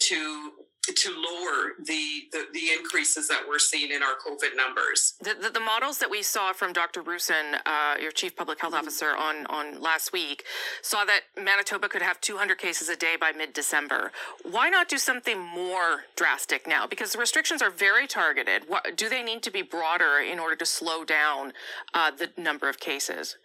to 0.00 0.50
to 0.82 1.10
lower 1.10 1.74
the, 1.78 2.26
the, 2.32 2.46
the 2.52 2.70
increases 2.76 3.28
that 3.28 3.42
we're 3.48 3.58
seeing 3.58 3.92
in 3.92 4.02
our 4.02 4.14
COVID 4.14 4.56
numbers. 4.56 5.14
The, 5.20 5.34
the, 5.40 5.50
the 5.50 5.60
models 5.60 5.98
that 5.98 6.10
we 6.10 6.22
saw 6.22 6.52
from 6.52 6.72
Dr. 6.72 7.02
Roussin, 7.02 7.60
uh, 7.64 7.94
your 8.00 8.10
chief 8.10 8.34
public 8.34 8.60
health 8.60 8.74
officer, 8.74 9.14
on 9.16 9.46
on 9.46 9.80
last 9.80 10.12
week, 10.12 10.44
saw 10.82 11.04
that 11.04 11.20
Manitoba 11.40 11.88
could 11.88 12.02
have 12.02 12.20
200 12.20 12.58
cases 12.58 12.88
a 12.88 12.96
day 12.96 13.14
by 13.18 13.30
mid-December. 13.32 14.10
Why 14.42 14.68
not 14.68 14.88
do 14.88 14.98
something 14.98 15.38
more 15.38 16.04
drastic 16.16 16.66
now? 16.66 16.86
Because 16.86 17.12
the 17.12 17.18
restrictions 17.18 17.62
are 17.62 17.70
very 17.70 18.06
targeted. 18.06 18.64
What, 18.66 18.96
do 18.96 19.08
they 19.08 19.22
need 19.22 19.42
to 19.44 19.50
be 19.50 19.62
broader 19.62 20.18
in 20.18 20.38
order 20.38 20.56
to 20.56 20.66
slow 20.66 21.04
down 21.04 21.52
uh, 21.94 22.10
the 22.10 22.30
number 22.36 22.68
of 22.68 22.80
cases? 22.80 23.36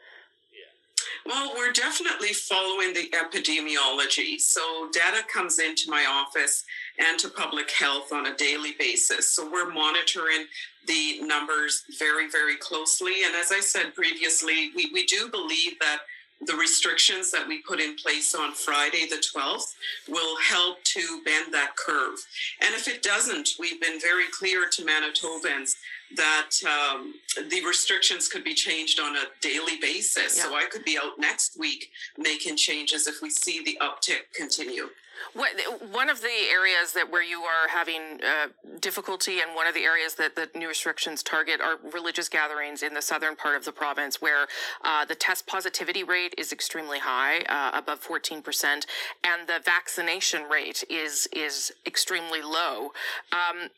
Well, 1.28 1.52
we're 1.58 1.74
definitely 1.74 2.32
following 2.32 2.94
the 2.94 3.10
epidemiology. 3.10 4.40
So, 4.40 4.88
data 4.94 5.24
comes 5.28 5.60
into 5.60 5.90
my 5.92 6.06
office 6.08 6.64
and 6.98 7.20
to 7.20 7.28
public 7.28 7.70
health 7.70 8.14
on 8.14 8.28
a 8.28 8.36
daily 8.38 8.76
basis. 8.80 9.36
So, 9.36 9.52
we're 9.52 9.70
monitoring 9.70 10.46
the 10.88 11.20
numbers 11.22 11.84
very, 12.00 12.30
very 12.30 12.56
closely. 12.56 13.26
And 13.26 13.36
as 13.36 13.52
I 13.52 13.60
said 13.60 13.94
previously, 13.94 14.72
we, 14.74 14.90
we 14.94 15.06
do 15.06 15.28
believe 15.30 15.78
that 15.82 15.98
the 16.46 16.56
restrictions 16.56 17.30
that 17.32 17.46
we 17.46 17.62
put 17.62 17.82
in 17.82 17.96
place 17.96 18.34
on 18.34 18.54
Friday, 18.54 19.06
the 19.10 19.22
12th, 19.36 19.74
will 20.08 20.38
help 20.38 20.82
to 20.86 21.22
bend 21.26 21.54
that 21.54 21.76
curve. 21.76 22.20
And 22.62 22.74
if 22.74 22.88
it 22.88 23.04
doesn't, 23.04 23.50
we've 23.60 23.82
been 23.82 24.00
very 24.00 24.28
clear 24.32 24.70
to 24.70 24.86
Manitobans 24.86 25.76
that 26.16 26.52
um, 26.66 27.14
the 27.50 27.64
restrictions 27.66 28.28
could 28.28 28.44
be 28.44 28.54
changed 28.54 29.00
on 29.00 29.16
a 29.16 29.24
daily 29.42 29.78
basis. 29.82 30.38
Yeah. 30.38 30.44
So 30.44 30.56
I 30.56 30.66
could 30.72 30.86
be 30.86 30.98
out 30.98 31.20
next 31.20 31.58
week 31.58 31.92
making 32.18 32.56
changes 32.56 33.08
if 33.08 33.22
we 33.22 33.30
see 33.30 33.64
the 33.64 33.78
uptick 33.82 34.34
continue. 34.34 34.90
What, 35.34 35.50
one 35.92 36.10
of 36.10 36.22
the 36.22 36.48
areas 36.52 36.94
that 36.94 37.12
where 37.12 37.24
you 37.24 37.42
are 37.42 37.68
having 37.70 38.20
uh, 38.24 38.48
difficulty, 38.80 39.40
and 39.42 39.56
one 39.56 39.68
of 39.68 39.74
the 39.74 39.84
areas 39.84 40.16
that 40.16 40.36
the 40.36 40.50
new 40.56 40.68
restrictions 40.68 41.24
target 41.24 41.62
are 41.62 41.78
religious 41.92 42.30
gatherings 42.30 42.84
in 42.84 42.94
the 42.94 43.02
southern 43.02 43.36
part 43.36 43.56
of 43.56 43.66
the 43.66 43.72
province, 43.72 44.22
where 44.22 44.48
uh, 44.84 45.06
the 45.06 45.16
test 45.16 45.48
positivity 45.48 46.04
rate 46.04 46.34
is 46.38 46.52
extremely 46.52 47.00
high, 47.00 47.40
uh, 47.50 47.78
above 47.78 48.00
fourteen 48.00 48.42
percent, 48.42 48.86
and 49.24 49.48
the 49.48 49.60
vaccination 49.64 50.44
rate 50.50 50.84
is 50.90 51.28
is 51.34 51.74
extremely 51.86 52.42
low. 52.42 52.92
Um, 53.32 53.70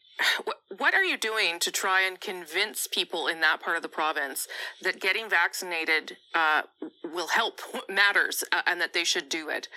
what 0.78 0.94
are 0.94 1.04
you 1.04 1.18
doing 1.18 1.60
to 1.60 1.72
try 1.72 2.02
and 2.06 2.20
convince 2.20 2.88
people 2.88 3.28
in 3.28 3.40
that 3.42 3.62
part 3.62 3.78
of 3.78 3.84
the 3.84 3.90
province 3.90 4.48
that 4.82 5.00
getting 5.00 5.30
vaccinated 5.30 6.18
uh, 6.36 6.64
will 7.04 7.30
help 7.30 7.62
matters 7.90 8.44
uh, 8.52 8.62
and 8.68 8.82
that 8.82 8.94
they 8.94 9.04
should 9.04 9.30
do 9.30 9.50
it? 9.50 9.68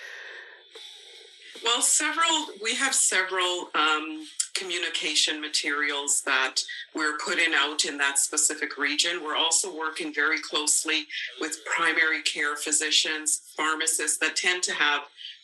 Well, 1.61 1.81
several, 1.81 2.47
we 2.61 2.75
have 2.75 2.93
several 2.93 3.69
um, 3.75 4.27
communication 4.53 5.41
materials 5.41 6.21
that 6.25 6.55
we're 6.95 7.17
putting 7.17 7.53
out 7.55 7.85
in 7.85 7.97
that 7.97 8.17
specific 8.17 8.77
region. 8.77 9.23
We're 9.23 9.35
also 9.35 9.75
working 9.75 10.13
very 10.13 10.39
closely 10.39 11.05
with 11.39 11.63
primary 11.65 12.21
care 12.23 12.55
physicians, 12.55 13.53
pharmacists 13.55 14.17
that 14.19 14.35
tend 14.35 14.63
to 14.63 14.73
have 14.73 15.03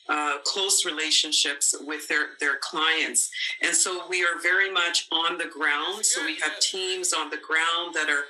uh, 0.09 0.39
close 0.43 0.85
relationships 0.85 1.75
with 1.81 2.07
their, 2.07 2.29
their 2.39 2.57
clients. 2.61 3.29
And 3.61 3.75
so 3.75 4.07
we 4.09 4.23
are 4.23 4.39
very 4.41 4.71
much 4.71 5.07
on 5.11 5.37
the 5.37 5.45
ground. 5.45 6.03
So 6.03 6.25
we 6.25 6.35
have 6.39 6.59
teams 6.59 7.13
on 7.13 7.29
the 7.29 7.37
ground 7.37 7.93
that 7.93 8.09
are, 8.09 8.25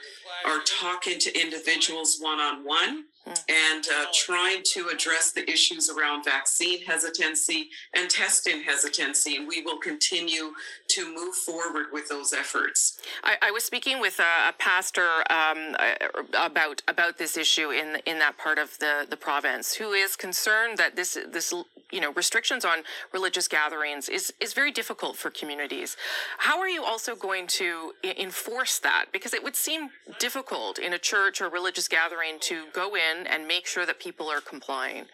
are 0.52 0.62
talking 0.63 1.20
to 1.20 1.42
individuals 1.42 2.18
one 2.20 2.39
on 2.39 2.65
one 2.65 3.06
and 3.25 3.86
uh, 3.93 4.05
trying 4.13 4.62
to 4.73 4.89
address 4.93 5.32
the 5.32 5.49
issues 5.49 5.89
around 5.89 6.23
vaccine 6.23 6.84
hesitancy 6.84 7.69
and 7.95 8.10
testing 8.10 8.63
hesitancy. 8.63 9.36
And 9.36 9.47
we 9.47 9.62
will 9.62 9.77
continue 9.77 10.51
to 10.89 11.15
move 11.15 11.36
forward 11.36 11.88
with 11.91 12.10
those 12.10 12.34
efforts. 12.34 12.99
I, 13.23 13.38
I 13.41 13.51
was 13.51 13.63
speaking 13.63 13.99
with 13.99 14.19
a, 14.19 14.49
a 14.49 14.53
pastor 14.53 15.08
um, 15.29 15.75
uh, 15.79 15.93
about 16.34 16.82
about 16.88 17.17
this 17.17 17.38
issue 17.38 17.69
in 17.71 17.97
in 18.05 18.19
that 18.19 18.38
part 18.38 18.58
of 18.58 18.77
the, 18.79 19.05
the 19.10 19.17
province, 19.17 19.75
who 19.75 19.91
is 19.91 20.15
concerned 20.15 20.77
that 20.77 20.95
this 20.95 21.17
this 21.32 21.53
you 21.91 22.01
know 22.01 22.12
restrictions 22.13 22.65
on 22.65 22.79
religious 23.13 23.47
gatherings 23.47 24.10
is 24.10 24.34
is 24.39 24.53
very 24.53 24.71
difficult 24.71 25.15
for 25.15 25.29
communities. 25.29 25.97
How 26.39 26.60
are 26.60 26.69
you 26.69 26.84
also 26.84 27.15
going 27.15 27.47
to 27.47 27.93
enforce 28.03 28.79
that? 28.79 29.05
Because 29.12 29.34
it 29.34 29.43
would 29.43 29.55
seem 29.55 29.89
difficult 30.19 30.79
in 30.79 30.93
a 30.93 30.99
church 30.99 31.41
or 31.41 31.49
religious 31.49 31.88
gathering 31.88 32.38
to 32.41 32.65
go 32.73 32.95
in 32.95 33.09
and 33.28 33.48
make 33.48 33.65
sure 33.65 33.86
that 33.86 34.00
people 34.00 34.30
are 34.30 34.41
complying. 34.41 35.06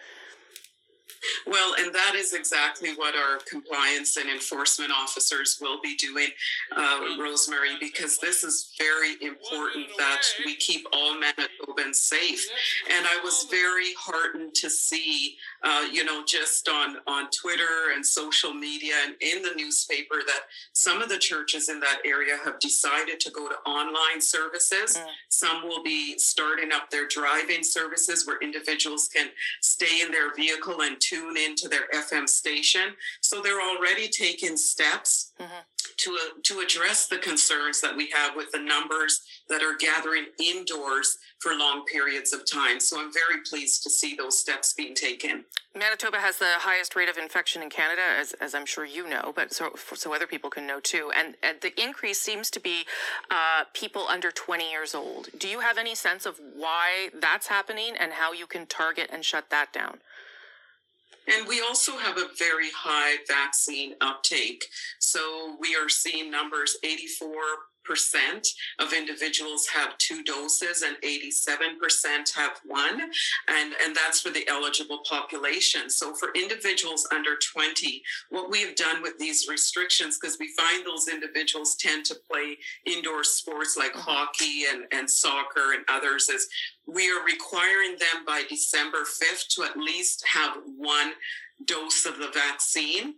Well, 1.47 1.75
and 1.79 1.93
that 1.93 2.13
is 2.15 2.33
exactly 2.33 2.93
what 2.95 3.15
our 3.15 3.39
compliance 3.49 4.17
and 4.17 4.29
enforcement 4.29 4.91
officers 4.91 5.57
will 5.61 5.79
be 5.81 5.95
doing, 5.95 6.29
uh, 6.75 6.99
Rosemary, 7.19 7.77
because 7.79 8.17
this 8.17 8.43
is 8.43 8.73
very 8.77 9.13
important 9.21 9.87
that 9.97 10.21
we 10.45 10.55
keep 10.55 10.85
all 10.93 11.15
Manitobans 11.15 11.95
safe. 11.95 12.45
And 12.95 13.05
I 13.05 13.19
was 13.23 13.47
very 13.49 13.93
heartened 13.99 14.53
to 14.55 14.69
see, 14.69 15.37
uh, 15.63 15.87
you 15.91 16.03
know, 16.03 16.23
just 16.25 16.67
on, 16.69 16.97
on 17.07 17.29
Twitter 17.31 17.93
and 17.93 18.05
social 18.05 18.53
media 18.53 18.93
and 19.05 19.15
in 19.21 19.41
the 19.41 19.53
newspaper 19.55 20.17
that 20.25 20.41
some 20.73 21.01
of 21.01 21.09
the 21.09 21.17
churches 21.17 21.69
in 21.69 21.79
that 21.79 21.99
area 22.05 22.37
have 22.43 22.59
decided 22.59 23.19
to 23.21 23.31
go 23.31 23.47
to 23.47 23.55
online 23.69 24.21
services. 24.21 24.97
Mm. 24.97 25.05
Some 25.29 25.63
will 25.63 25.83
be 25.83 26.17
starting 26.17 26.71
up 26.71 26.89
their 26.89 27.07
driving 27.07 27.63
services 27.63 28.25
where 28.25 28.37
individuals 28.41 29.09
can 29.13 29.29
stay 29.61 30.01
in 30.01 30.11
their 30.11 30.33
vehicle 30.35 30.81
and 30.81 30.99
tune 30.99 31.14
into 31.45 31.67
their 31.67 31.87
FM 31.93 32.27
station. 32.27 32.93
So 33.21 33.41
they're 33.41 33.61
already 33.61 34.07
taking 34.07 34.57
steps 34.57 35.31
mm-hmm. 35.39 35.51
to, 35.97 36.11
uh, 36.11 36.39
to 36.43 36.59
address 36.59 37.07
the 37.07 37.17
concerns 37.17 37.81
that 37.81 37.95
we 37.95 38.09
have 38.11 38.35
with 38.35 38.51
the 38.51 38.59
numbers 38.59 39.21
that 39.49 39.61
are 39.61 39.75
gathering 39.77 40.25
indoors 40.39 41.17
for 41.39 41.53
long 41.55 41.85
periods 41.85 42.33
of 42.33 42.49
time. 42.49 42.79
So 42.79 42.99
I'm 42.99 43.11
very 43.13 43.41
pleased 43.47 43.83
to 43.83 43.89
see 43.89 44.15
those 44.15 44.39
steps 44.39 44.73
being 44.73 44.95
taken. 44.95 45.45
Manitoba 45.77 46.17
has 46.17 46.37
the 46.37 46.53
highest 46.57 46.95
rate 46.95 47.09
of 47.09 47.17
infection 47.17 47.61
in 47.61 47.69
Canada, 47.69 48.01
as, 48.17 48.33
as 48.33 48.55
I'm 48.55 48.65
sure 48.65 48.85
you 48.85 49.07
know, 49.09 49.33
but 49.35 49.53
so, 49.53 49.71
so 49.93 50.13
other 50.13 50.25
people 50.25 50.49
can 50.49 50.65
know 50.65 50.79
too. 50.79 51.11
And, 51.15 51.35
and 51.43 51.59
the 51.61 51.79
increase 51.81 52.21
seems 52.21 52.49
to 52.51 52.59
be 52.59 52.85
uh, 53.29 53.65
people 53.73 54.07
under 54.07 54.31
20 54.31 54.71
years 54.71 54.95
old. 54.95 55.27
Do 55.37 55.49
you 55.49 55.59
have 55.59 55.77
any 55.77 55.93
sense 55.93 56.25
of 56.25 56.39
why 56.55 57.09
that's 57.19 57.47
happening 57.47 57.93
and 57.99 58.13
how 58.13 58.31
you 58.31 58.47
can 58.47 58.65
target 58.65 59.09
and 59.11 59.23
shut 59.23 59.49
that 59.49 59.73
down? 59.73 59.99
And 61.27 61.47
we 61.47 61.61
also 61.61 61.97
have 61.97 62.17
a 62.17 62.29
very 62.37 62.69
high 62.75 63.17
vaccine 63.27 63.95
uptake. 64.01 64.65
So 64.99 65.55
we 65.59 65.75
are 65.75 65.89
seeing 65.89 66.29
numbers 66.29 66.77
84 66.83 67.29
percent 67.29 67.74
of 68.79 68.93
individuals 68.93 69.67
have 69.67 69.97
two 69.97 70.23
doses 70.23 70.83
and 70.83 70.97
87% 71.03 72.33
have 72.35 72.59
one. 72.65 73.01
And 73.47 73.73
and 73.83 73.95
that's 73.95 74.21
for 74.21 74.29
the 74.29 74.47
eligible 74.47 74.99
population. 75.07 75.89
So 75.89 76.13
for 76.13 76.29
individuals 76.35 77.07
under 77.13 77.35
20 77.35 78.01
what 78.29 78.49
we 78.49 78.61
have 78.61 78.75
done 78.75 79.01
with 79.01 79.17
these 79.17 79.47
restrictions 79.49 80.17
because 80.19 80.37
we 80.39 80.53
find 80.57 80.85
those 80.85 81.07
individuals 81.07 81.75
tend 81.75 82.05
to 82.05 82.15
play 82.29 82.57
indoor 82.85 83.23
sports 83.23 83.77
like 83.77 83.91
mm-hmm. 83.91 84.01
hockey 84.01 84.63
and, 84.71 84.85
and 84.91 85.09
soccer 85.09 85.73
and 85.73 85.83
others 85.87 86.29
is 86.29 86.47
we 86.87 87.09
are 87.09 87.23
requiring 87.25 87.91
them 87.91 88.25
by 88.25 88.43
december 88.49 88.99
5th 88.99 89.47
to 89.47 89.63
at 89.63 89.77
least 89.77 90.25
have 90.27 90.57
one 90.77 91.11
dose 91.65 92.05
of 92.05 92.17
the 92.17 92.29
vaccine 92.33 93.15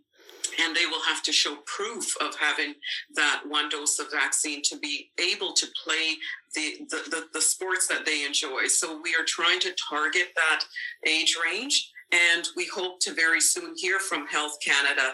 and 0.59 0.75
they 0.75 0.85
will 0.85 1.03
have 1.03 1.23
to 1.23 1.31
show 1.31 1.57
proof 1.65 2.15
of 2.21 2.35
having 2.35 2.75
that 3.15 3.43
one 3.47 3.69
dose 3.69 3.99
of 3.99 4.11
vaccine 4.11 4.61
to 4.63 4.77
be 4.77 5.11
able 5.19 5.53
to 5.53 5.67
play 5.83 6.15
the, 6.55 6.85
the, 6.89 7.09
the, 7.09 7.27
the, 7.33 7.41
sports 7.41 7.87
that 7.87 8.05
they 8.05 8.25
enjoy. 8.25 8.67
So 8.67 8.99
we 9.01 9.15
are 9.15 9.25
trying 9.25 9.59
to 9.61 9.75
target 9.89 10.29
that 10.35 10.63
age 11.05 11.37
range, 11.43 11.91
and 12.11 12.47
we 12.55 12.67
hope 12.67 12.99
to 13.01 13.13
very 13.13 13.41
soon 13.41 13.73
hear 13.75 13.99
from 13.99 14.27
Health 14.27 14.57
Canada 14.63 15.13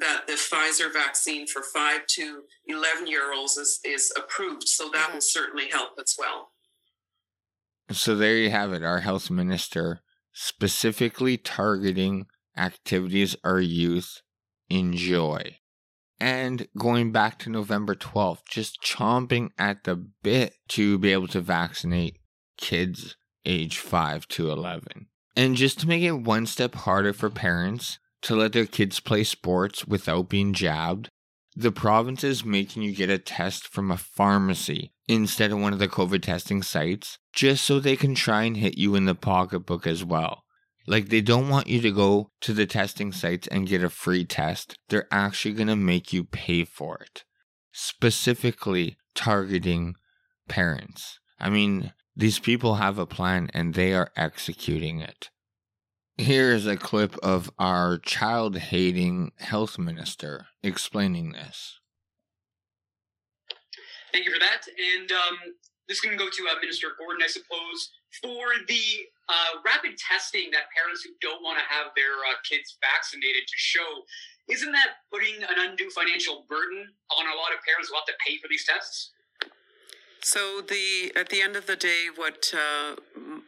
that 0.00 0.26
the 0.26 0.34
Pfizer 0.34 0.92
vaccine 0.92 1.46
for 1.46 1.62
5 1.62 2.06
to 2.06 2.42
11 2.66 3.06
year 3.06 3.32
olds 3.34 3.56
is, 3.56 3.80
is 3.84 4.12
approved. 4.16 4.68
So 4.68 4.90
that 4.92 5.08
will 5.08 5.18
mm-hmm. 5.18 5.20
certainly 5.20 5.68
help 5.70 5.92
as 5.98 6.14
well. 6.18 6.50
So 7.92 8.16
there 8.16 8.36
you 8.36 8.50
have 8.50 8.72
it, 8.72 8.82
our 8.82 9.00
health 9.00 9.30
minister 9.30 10.00
specifically 10.32 11.38
targeting 11.38 12.26
activities 12.56 13.36
our 13.44 13.60
youth 13.60 14.22
enjoy. 14.68 15.56
And 16.18 16.66
going 16.78 17.12
back 17.12 17.38
to 17.40 17.50
November 17.50 17.94
12th, 17.94 18.46
just 18.48 18.82
chomping 18.82 19.50
at 19.58 19.84
the 19.84 19.96
bit 19.96 20.54
to 20.68 20.98
be 20.98 21.12
able 21.12 21.28
to 21.28 21.40
vaccinate 21.40 22.18
kids 22.56 23.16
age 23.44 23.78
5 23.78 24.26
to 24.28 24.50
11. 24.50 25.06
And 25.36 25.56
just 25.56 25.78
to 25.80 25.88
make 25.88 26.02
it 26.02 26.12
one 26.12 26.46
step 26.46 26.74
harder 26.74 27.12
for 27.12 27.28
parents 27.28 27.98
to 28.22 28.34
let 28.34 28.52
their 28.52 28.66
kids 28.66 28.98
play 29.00 29.24
sports 29.24 29.86
without 29.86 30.28
being 30.28 30.54
jabbed, 30.54 31.10
the 31.54 31.72
province 31.72 32.24
is 32.24 32.44
making 32.44 32.82
you 32.82 32.94
get 32.94 33.10
a 33.10 33.18
test 33.18 33.68
from 33.68 33.90
a 33.90 33.96
pharmacy 33.96 34.92
instead 35.08 35.52
of 35.52 35.58
one 35.58 35.72
of 35.72 35.78
the 35.78 35.88
COVID 35.88 36.22
testing 36.22 36.62
sites, 36.62 37.18
just 37.32 37.64
so 37.64 37.78
they 37.78 37.96
can 37.96 38.14
try 38.14 38.42
and 38.42 38.56
hit 38.56 38.76
you 38.76 38.94
in 38.94 39.04
the 39.04 39.14
pocketbook 39.14 39.86
as 39.86 40.04
well. 40.04 40.42
Like 40.86 41.08
they 41.08 41.20
don't 41.20 41.48
want 41.48 41.66
you 41.66 41.80
to 41.80 41.90
go 41.90 42.30
to 42.42 42.52
the 42.52 42.66
testing 42.66 43.12
sites 43.12 43.48
and 43.48 43.66
get 43.66 43.82
a 43.82 43.90
free 43.90 44.24
test. 44.24 44.78
They're 44.88 45.08
actually 45.10 45.54
going 45.54 45.68
to 45.68 45.76
make 45.76 46.12
you 46.12 46.24
pay 46.24 46.64
for 46.64 46.98
it. 46.98 47.24
Specifically 47.72 48.96
targeting 49.14 49.96
parents. 50.48 51.18
I 51.40 51.50
mean, 51.50 51.92
these 52.14 52.38
people 52.38 52.76
have 52.76 52.98
a 52.98 53.06
plan 53.06 53.50
and 53.52 53.74
they 53.74 53.92
are 53.94 54.10
executing 54.16 55.00
it. 55.00 55.30
Here 56.16 56.52
is 56.52 56.66
a 56.66 56.78
clip 56.78 57.16
of 57.22 57.50
our 57.58 57.98
child 57.98 58.56
hating 58.56 59.32
health 59.38 59.78
minister 59.78 60.46
explaining 60.62 61.32
this. 61.32 61.78
Thank 64.12 64.24
you 64.24 64.32
for 64.32 64.38
that. 64.38 64.62
And 64.98 65.12
um, 65.12 65.38
this 65.88 65.98
is 65.98 66.02
going 66.02 66.16
to 66.16 66.22
go 66.22 66.30
to 66.30 66.42
uh, 66.50 66.58
Minister 66.60 66.98
Gordon, 66.98 67.22
I 67.22 67.30
suppose, 67.30 67.94
for 68.22 68.58
the 68.66 69.06
uh, 69.30 69.62
rapid 69.62 69.98
testing 69.98 70.50
that 70.50 70.70
parents 70.74 71.02
who 71.02 71.14
don't 71.22 71.42
want 71.42 71.58
to 71.58 71.66
have 71.66 71.94
their 71.94 72.22
uh, 72.26 72.38
kids 72.42 72.78
vaccinated 72.82 73.46
to 73.46 73.56
show. 73.56 74.02
Isn't 74.50 74.70
that 74.72 75.02
putting 75.10 75.42
an 75.42 75.58
undue 75.58 75.90
financial 75.90 76.46
burden 76.50 76.86
on 77.18 77.24
a 77.26 77.34
lot 77.38 77.50
of 77.54 77.62
parents 77.66 77.90
who 77.90 77.98
have 77.98 78.06
to 78.06 78.18
pay 78.22 78.38
for 78.38 78.46
these 78.46 78.66
tests? 78.66 79.14
So 80.26 80.60
the 80.60 81.12
at 81.14 81.28
the 81.28 81.40
end 81.40 81.54
of 81.54 81.66
the 81.66 81.76
day, 81.76 82.06
what 82.12 82.52
uh, 82.52 82.96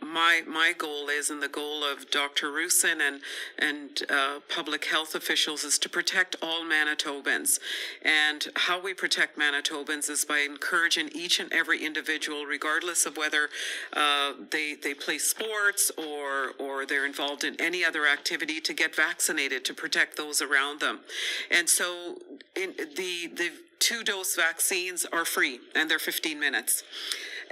my 0.00 0.42
my 0.46 0.72
goal 0.78 1.08
is, 1.08 1.28
and 1.28 1.42
the 1.42 1.48
goal 1.48 1.82
of 1.82 2.08
Dr. 2.08 2.52
Roussin 2.52 3.00
and 3.00 3.20
and 3.58 4.02
uh, 4.08 4.38
public 4.48 4.84
health 4.84 5.16
officials 5.16 5.64
is 5.64 5.76
to 5.80 5.88
protect 5.88 6.36
all 6.40 6.62
Manitobans. 6.62 7.58
And 8.02 8.46
how 8.54 8.80
we 8.80 8.94
protect 8.94 9.36
Manitobans 9.36 10.08
is 10.08 10.24
by 10.24 10.38
encouraging 10.38 11.08
each 11.12 11.40
and 11.40 11.52
every 11.52 11.84
individual, 11.84 12.44
regardless 12.44 13.06
of 13.06 13.16
whether 13.16 13.48
uh, 13.94 14.34
they 14.52 14.76
they 14.80 14.94
play 14.94 15.18
sports 15.18 15.90
or 15.98 16.52
or 16.60 16.86
they're 16.86 17.06
involved 17.06 17.42
in 17.42 17.60
any 17.60 17.84
other 17.84 18.06
activity, 18.06 18.60
to 18.60 18.72
get 18.72 18.94
vaccinated 18.94 19.64
to 19.64 19.74
protect 19.74 20.16
those 20.16 20.40
around 20.40 20.78
them. 20.78 21.00
And 21.50 21.68
so, 21.68 22.18
in 22.54 22.74
the 22.76 23.26
the 23.34 23.50
two 23.78 24.02
dose 24.04 24.34
vaccines 24.34 25.06
are 25.12 25.24
free 25.24 25.60
and 25.74 25.90
they're 25.90 25.98
15 25.98 26.38
minutes 26.38 26.84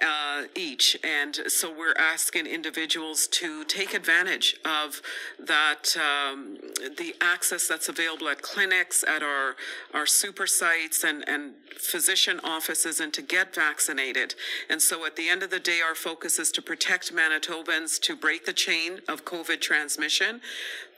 uh, 0.03 0.43
each. 0.55 0.97
And 1.03 1.35
so 1.49 1.73
we're 1.73 1.95
asking 1.99 2.47
individuals 2.47 3.27
to 3.29 3.65
take 3.65 3.95
advantage 3.95 4.57
of 4.65 5.01
that, 5.39 5.97
um, 5.97 6.59
the 6.97 7.15
access 7.21 7.67
that's 7.67 7.89
available 7.89 8.29
at 8.29 8.43
clinics, 8.43 9.05
at 9.05 9.23
our, 9.23 9.57
our 9.95 10.07
super 10.07 10.47
sites 10.47 11.05
and, 11.05 11.27
and 11.29 11.55
physician 11.77 12.41
offices, 12.45 13.01
and 13.01 13.13
to 13.15 13.23
get 13.23 13.55
vaccinated. 13.55 14.35
And 14.69 14.81
so 14.81 15.07
at 15.07 15.17
the 15.17 15.29
end 15.29 15.43
of 15.43 15.51
the 15.51 15.61
day, 15.61 15.81
our 15.87 15.95
focus 15.95 16.39
is 16.39 16.51
to 16.53 16.63
protect 16.63 17.15
Manitobans, 17.15 18.01
to 18.01 18.17
break 18.17 18.47
the 18.47 18.53
chain 18.53 19.01
of 19.09 19.25
COVID 19.25 19.61
transmission 19.61 20.41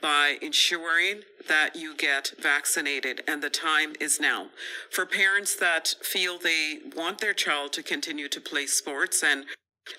by 0.01 0.37
ensuring 0.41 1.21
that 1.47 1.75
you 1.75 1.95
get 1.95 2.33
vaccinated, 2.39 3.23
and 3.27 3.41
the 3.41 3.49
time 3.49 3.93
is 3.99 4.19
now. 4.19 4.47
For 4.91 5.05
parents 5.05 5.55
that 5.55 5.95
feel 6.01 6.37
they 6.37 6.79
want 6.95 7.19
their 7.19 7.33
child 7.33 7.73
to 7.73 7.83
continue 7.83 8.27
to 8.29 8.41
play 8.41 8.65
sports 8.65 9.23
and 9.23 9.45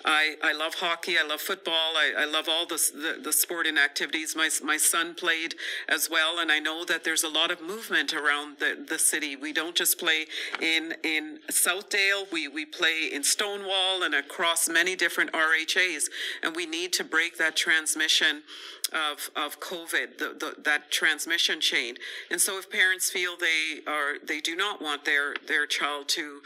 I, 0.04 0.36
I 0.42 0.52
love 0.52 0.74
hockey. 0.74 1.18
I 1.18 1.26
love 1.26 1.40
football. 1.40 1.96
I, 1.96 2.12
I 2.18 2.24
love 2.24 2.48
all 2.48 2.66
the, 2.66 2.80
the, 2.94 3.20
the 3.22 3.32
sporting 3.32 3.78
activities. 3.78 4.34
My, 4.36 4.48
my 4.62 4.76
son 4.76 5.14
played 5.14 5.54
as 5.88 6.08
well, 6.10 6.38
and 6.38 6.50
I 6.50 6.58
know 6.58 6.84
that 6.84 7.04
there's 7.04 7.24
a 7.24 7.28
lot 7.28 7.50
of 7.50 7.60
movement 7.60 8.14
around 8.14 8.58
the, 8.58 8.84
the 8.88 8.98
city. 8.98 9.36
We 9.36 9.52
don't 9.52 9.74
just 9.74 9.98
play 9.98 10.26
in 10.60 10.94
in 11.02 11.40
Southdale. 11.50 12.30
We 12.32 12.48
we 12.48 12.64
play 12.64 13.10
in 13.12 13.22
Stonewall 13.22 14.02
and 14.02 14.14
across 14.14 14.68
many 14.68 14.96
different 14.96 15.32
RHAs, 15.32 16.04
and 16.42 16.54
we 16.54 16.66
need 16.66 16.92
to 16.94 17.04
break 17.04 17.38
that 17.38 17.56
transmission 17.56 18.42
of, 18.92 19.30
of 19.36 19.60
COVID, 19.60 20.18
the, 20.18 20.36
the, 20.38 20.62
that 20.62 20.90
transmission 20.90 21.60
chain. 21.60 21.96
And 22.30 22.40
so 22.40 22.58
if 22.58 22.70
parents 22.70 23.10
feel 23.10 23.36
they 23.36 23.80
are, 23.86 24.14
they 24.24 24.40
do 24.40 24.56
not 24.56 24.82
want 24.82 25.04
their, 25.04 25.34
their 25.46 25.66
child 25.66 26.08
to 26.10 26.40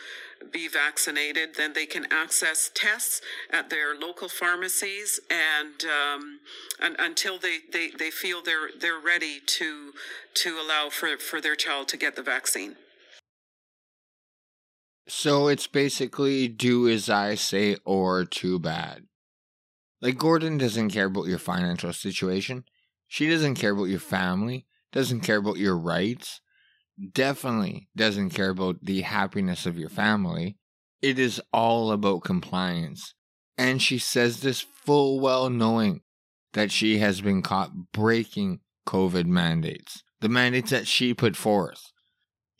be 0.52 0.68
vaccinated, 0.68 1.56
then 1.56 1.72
they 1.72 1.86
can 1.86 2.06
access 2.12 2.70
tests 2.74 3.20
at 3.50 3.70
their 3.70 3.98
local 3.98 4.28
pharmacies 4.28 5.20
and, 5.30 5.84
um, 5.84 6.40
and 6.80 6.96
until 6.98 7.38
they, 7.38 7.58
they, 7.72 7.90
they 7.98 8.10
feel 8.10 8.42
they're, 8.42 8.68
they're 8.78 9.00
ready 9.00 9.40
to, 9.46 9.92
to 10.34 10.58
allow 10.58 10.88
for, 10.90 11.16
for 11.16 11.40
their 11.40 11.56
child 11.56 11.88
to 11.88 11.96
get 11.96 12.16
the 12.16 12.22
vaccine. 12.22 12.76
So 15.06 15.48
it's 15.48 15.66
basically 15.66 16.48
do 16.48 16.88
as 16.88 17.10
I 17.10 17.34
say 17.34 17.76
or 17.84 18.24
too 18.24 18.58
bad. 18.58 19.04
Like 20.04 20.18
Gordon 20.18 20.58
doesn't 20.58 20.90
care 20.90 21.06
about 21.06 21.28
your 21.28 21.38
financial 21.38 21.90
situation. 21.94 22.66
She 23.08 23.26
doesn't 23.26 23.54
care 23.54 23.72
about 23.72 23.84
your 23.84 24.00
family, 24.00 24.66
doesn't 24.92 25.22
care 25.22 25.38
about 25.38 25.56
your 25.56 25.78
rights, 25.78 26.42
definitely 27.14 27.88
doesn't 27.96 28.28
care 28.30 28.50
about 28.50 28.84
the 28.84 29.00
happiness 29.00 29.64
of 29.64 29.78
your 29.78 29.88
family. 29.88 30.58
It 31.00 31.18
is 31.18 31.40
all 31.54 31.90
about 31.90 32.22
compliance. 32.22 33.14
And 33.56 33.80
she 33.80 33.96
says 33.96 34.40
this 34.40 34.60
full 34.60 35.20
well 35.20 35.48
knowing 35.48 36.02
that 36.52 36.70
she 36.70 36.98
has 36.98 37.22
been 37.22 37.40
caught 37.40 37.92
breaking 37.94 38.60
COVID 38.86 39.24
mandates, 39.24 40.02
the 40.20 40.28
mandates 40.28 40.70
that 40.70 40.86
she 40.86 41.14
put 41.14 41.34
forth. 41.34 41.92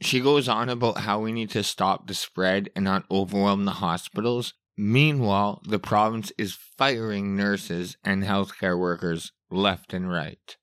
She 0.00 0.18
goes 0.18 0.48
on 0.48 0.70
about 0.70 1.00
how 1.00 1.20
we 1.20 1.30
need 1.30 1.50
to 1.50 1.62
stop 1.62 2.06
the 2.06 2.14
spread 2.14 2.70
and 2.74 2.86
not 2.86 3.04
overwhelm 3.10 3.66
the 3.66 3.72
hospitals 3.72 4.54
Meanwhile, 4.76 5.62
the 5.68 5.78
province 5.78 6.32
is 6.36 6.58
firing 6.76 7.36
nurses 7.36 7.96
and 8.02 8.24
healthcare 8.24 8.78
workers 8.78 9.32
left 9.50 9.92
and 9.92 10.10
right. 10.10 10.56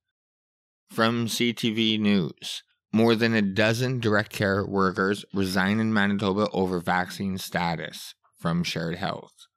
From 0.90 1.28
CTV 1.28 1.98
News, 2.00 2.64
more 2.92 3.16
than 3.16 3.34
a 3.34 3.42
dozen 3.42 4.00
direct 4.00 4.34
care 4.34 4.66
workers 4.66 5.24
resign 5.34 5.80
in 5.80 5.94
Manitoba 5.94 6.50
over 6.52 6.82
vaccine 6.82 7.38
status 7.38 8.14
from 8.38 8.64
Shared 8.64 8.96
Health. 8.96 9.48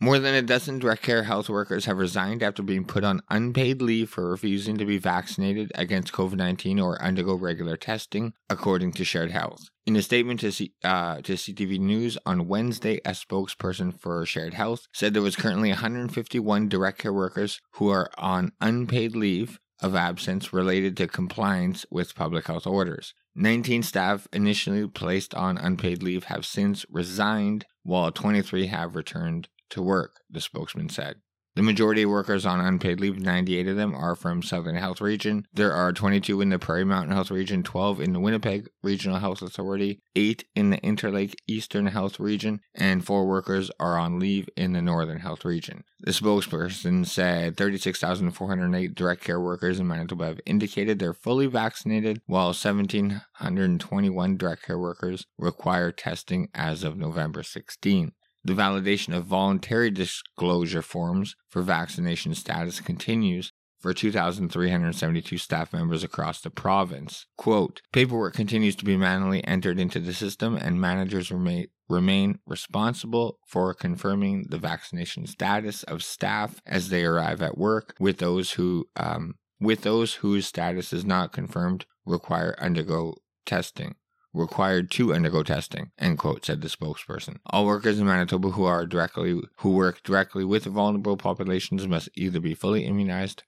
More 0.00 0.20
than 0.20 0.36
a 0.36 0.42
dozen 0.42 0.78
direct 0.78 1.02
care 1.02 1.24
health 1.24 1.48
workers 1.48 1.86
have 1.86 1.98
resigned 1.98 2.40
after 2.40 2.62
being 2.62 2.84
put 2.84 3.02
on 3.02 3.20
unpaid 3.30 3.82
leave 3.82 4.08
for 4.08 4.30
refusing 4.30 4.78
to 4.78 4.84
be 4.84 4.96
vaccinated 4.96 5.72
against 5.74 6.12
COVID 6.12 6.36
19 6.36 6.78
or 6.78 7.02
undergo 7.02 7.34
regular 7.34 7.76
testing, 7.76 8.32
according 8.48 8.92
to 8.92 9.04
Shared 9.04 9.32
Health. 9.32 9.70
In 9.86 9.96
a 9.96 10.02
statement 10.02 10.38
to, 10.40 10.52
C- 10.52 10.72
uh, 10.84 11.20
to 11.22 11.32
CTV 11.32 11.80
News 11.80 12.16
on 12.24 12.46
Wednesday, 12.46 12.98
a 13.04 13.10
spokesperson 13.10 13.98
for 13.98 14.24
Shared 14.24 14.54
Health 14.54 14.86
said 14.92 15.14
there 15.14 15.22
was 15.22 15.34
currently 15.34 15.70
151 15.70 16.68
direct 16.68 16.98
care 16.98 17.12
workers 17.12 17.60
who 17.72 17.88
are 17.88 18.08
on 18.16 18.52
unpaid 18.60 19.16
leave 19.16 19.58
of 19.80 19.96
absence 19.96 20.52
related 20.52 20.96
to 20.98 21.08
compliance 21.08 21.84
with 21.90 22.14
public 22.14 22.46
health 22.46 22.68
orders. 22.68 23.14
19 23.34 23.82
staff 23.82 24.28
initially 24.32 24.86
placed 24.86 25.34
on 25.34 25.58
unpaid 25.58 26.04
leave 26.04 26.24
have 26.24 26.46
since 26.46 26.86
resigned, 26.88 27.66
while 27.82 28.12
23 28.12 28.66
have 28.66 28.94
returned 28.94 29.48
to 29.70 29.82
work, 29.82 30.20
the 30.30 30.40
spokesman 30.40 30.88
said. 30.88 31.16
The 31.56 31.62
majority 31.62 32.02
of 32.02 32.10
workers 32.10 32.44
on 32.46 32.60
unpaid 32.60 33.00
leave, 33.00 33.18
98 33.18 33.66
of 33.66 33.74
them, 33.74 33.92
are 33.92 34.14
from 34.14 34.42
Southern 34.44 34.76
Health 34.76 35.00
Region. 35.00 35.44
There 35.52 35.72
are 35.72 35.92
22 35.92 36.40
in 36.40 36.50
the 36.50 36.58
Prairie 36.60 36.84
Mountain 36.84 37.12
Health 37.12 37.32
Region, 37.32 37.64
12 37.64 38.00
in 38.00 38.12
the 38.12 38.20
Winnipeg 38.20 38.68
Regional 38.80 39.18
Health 39.18 39.42
Authority, 39.42 40.00
8 40.14 40.44
in 40.54 40.70
the 40.70 40.76
Interlake 40.78 41.34
Eastern 41.48 41.86
Health 41.86 42.20
Region, 42.20 42.60
and 42.76 43.04
4 43.04 43.26
workers 43.26 43.72
are 43.80 43.98
on 43.98 44.20
leave 44.20 44.48
in 44.56 44.72
the 44.72 44.80
Northern 44.80 45.18
Health 45.18 45.44
Region. 45.44 45.82
The 45.98 46.12
spokesperson 46.12 47.04
said 47.04 47.56
36,408 47.56 48.94
direct 48.94 49.24
care 49.24 49.40
workers 49.40 49.80
in 49.80 49.88
Manitoba 49.88 50.26
have 50.26 50.40
indicated 50.46 51.00
they're 51.00 51.12
fully 51.12 51.46
vaccinated, 51.46 52.22
while 52.26 52.52
1,721 52.52 54.36
direct 54.36 54.62
care 54.64 54.78
workers 54.78 55.26
require 55.36 55.90
testing 55.90 56.50
as 56.54 56.84
of 56.84 56.96
November 56.96 57.42
16. 57.42 58.12
The 58.44 58.54
validation 58.54 59.16
of 59.16 59.26
voluntary 59.26 59.90
disclosure 59.90 60.82
forms 60.82 61.34
for 61.48 61.62
vaccination 61.62 62.34
status 62.34 62.80
continues 62.80 63.52
for 63.80 63.94
2,372 63.94 65.38
staff 65.38 65.72
members 65.72 66.02
across 66.02 66.40
the 66.40 66.50
province. 66.50 67.26
Quote, 67.36 67.80
paperwork 67.92 68.34
continues 68.34 68.74
to 68.76 68.84
be 68.84 68.96
manually 68.96 69.44
entered 69.44 69.78
into 69.78 70.00
the 70.00 70.12
system 70.12 70.56
and 70.56 70.80
managers 70.80 71.30
remain, 71.30 71.68
remain 71.88 72.38
responsible 72.46 73.38
for 73.46 73.72
confirming 73.74 74.46
the 74.48 74.58
vaccination 74.58 75.26
status 75.26 75.82
of 75.84 76.02
staff 76.02 76.60
as 76.66 76.88
they 76.88 77.04
arrive 77.04 77.40
at 77.40 77.58
work 77.58 77.94
with 78.00 78.18
those 78.18 78.52
who, 78.52 78.86
um, 78.96 79.34
with 79.60 79.82
those 79.82 80.14
whose 80.14 80.46
status 80.46 80.92
is 80.92 81.04
not 81.04 81.32
confirmed 81.32 81.86
require 82.04 82.56
undergo 82.58 83.14
testing 83.46 83.94
required 84.38 84.90
to 84.92 85.12
undergo 85.12 85.42
testing, 85.42 85.90
end 85.98 86.18
quote, 86.18 86.44
said 86.44 86.60
the 86.60 86.68
spokesperson. 86.68 87.38
All 87.46 87.66
workers 87.66 87.98
in 87.98 88.06
Manitoba 88.06 88.50
who 88.50 88.64
are 88.64 88.86
directly 88.86 89.40
who 89.58 89.70
work 89.72 90.02
directly 90.02 90.44
with 90.44 90.64
vulnerable 90.64 91.16
populations 91.16 91.86
must 91.86 92.08
either 92.14 92.40
be 92.40 92.54
fully 92.54 92.86
immunized 92.86 93.42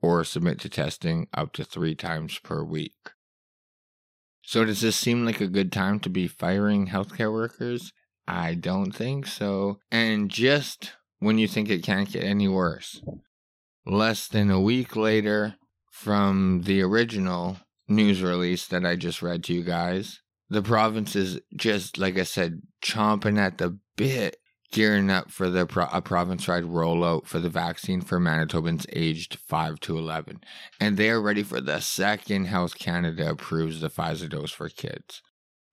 or 0.00 0.24
submit 0.24 0.60
to 0.60 0.68
testing 0.68 1.26
up 1.34 1.52
to 1.52 1.64
three 1.64 1.94
times 1.94 2.38
per 2.38 2.62
week. 2.62 3.10
So 4.42 4.64
does 4.64 4.80
this 4.80 4.96
seem 4.96 5.24
like 5.24 5.40
a 5.40 5.48
good 5.48 5.72
time 5.72 5.98
to 6.00 6.08
be 6.08 6.28
firing 6.28 6.86
healthcare 6.86 7.32
workers? 7.32 7.92
I 8.28 8.54
don't 8.54 8.92
think 8.92 9.26
so. 9.26 9.80
And 9.90 10.30
just 10.30 10.92
when 11.18 11.38
you 11.38 11.48
think 11.48 11.68
it 11.68 11.82
can't 11.82 12.10
get 12.10 12.24
any 12.24 12.46
worse, 12.46 13.02
less 13.84 14.28
than 14.28 14.50
a 14.50 14.60
week 14.60 14.94
later 14.94 15.56
from 15.90 16.62
the 16.64 16.82
original 16.82 17.56
news 17.88 18.22
release 18.22 18.66
that 18.66 18.84
I 18.84 18.96
just 18.96 19.22
read 19.22 19.44
to 19.44 19.54
you 19.54 19.62
guys, 19.62 20.20
the 20.48 20.62
province 20.62 21.16
is 21.16 21.40
just 21.54 21.98
like 21.98 22.18
I 22.18 22.22
said, 22.22 22.62
chomping 22.82 23.38
at 23.38 23.58
the 23.58 23.78
bit, 23.96 24.36
gearing 24.72 25.10
up 25.10 25.30
for 25.30 25.48
the 25.48 25.66
pro- 25.66 25.88
a 25.92 26.02
province-wide 26.02 26.64
rollout 26.64 27.26
for 27.26 27.38
the 27.38 27.48
vaccine 27.48 28.00
for 28.00 28.20
Manitobans 28.20 28.86
aged 28.92 29.38
five 29.46 29.80
to 29.80 29.98
eleven, 29.98 30.40
and 30.80 30.96
they 30.96 31.10
are 31.10 31.20
ready 31.20 31.42
for 31.42 31.60
the 31.60 31.80
second 31.80 32.46
Health 32.46 32.78
Canada 32.78 33.30
approves 33.30 33.80
the 33.80 33.90
Pfizer 33.90 34.28
dose 34.28 34.52
for 34.52 34.68
kids. 34.68 35.22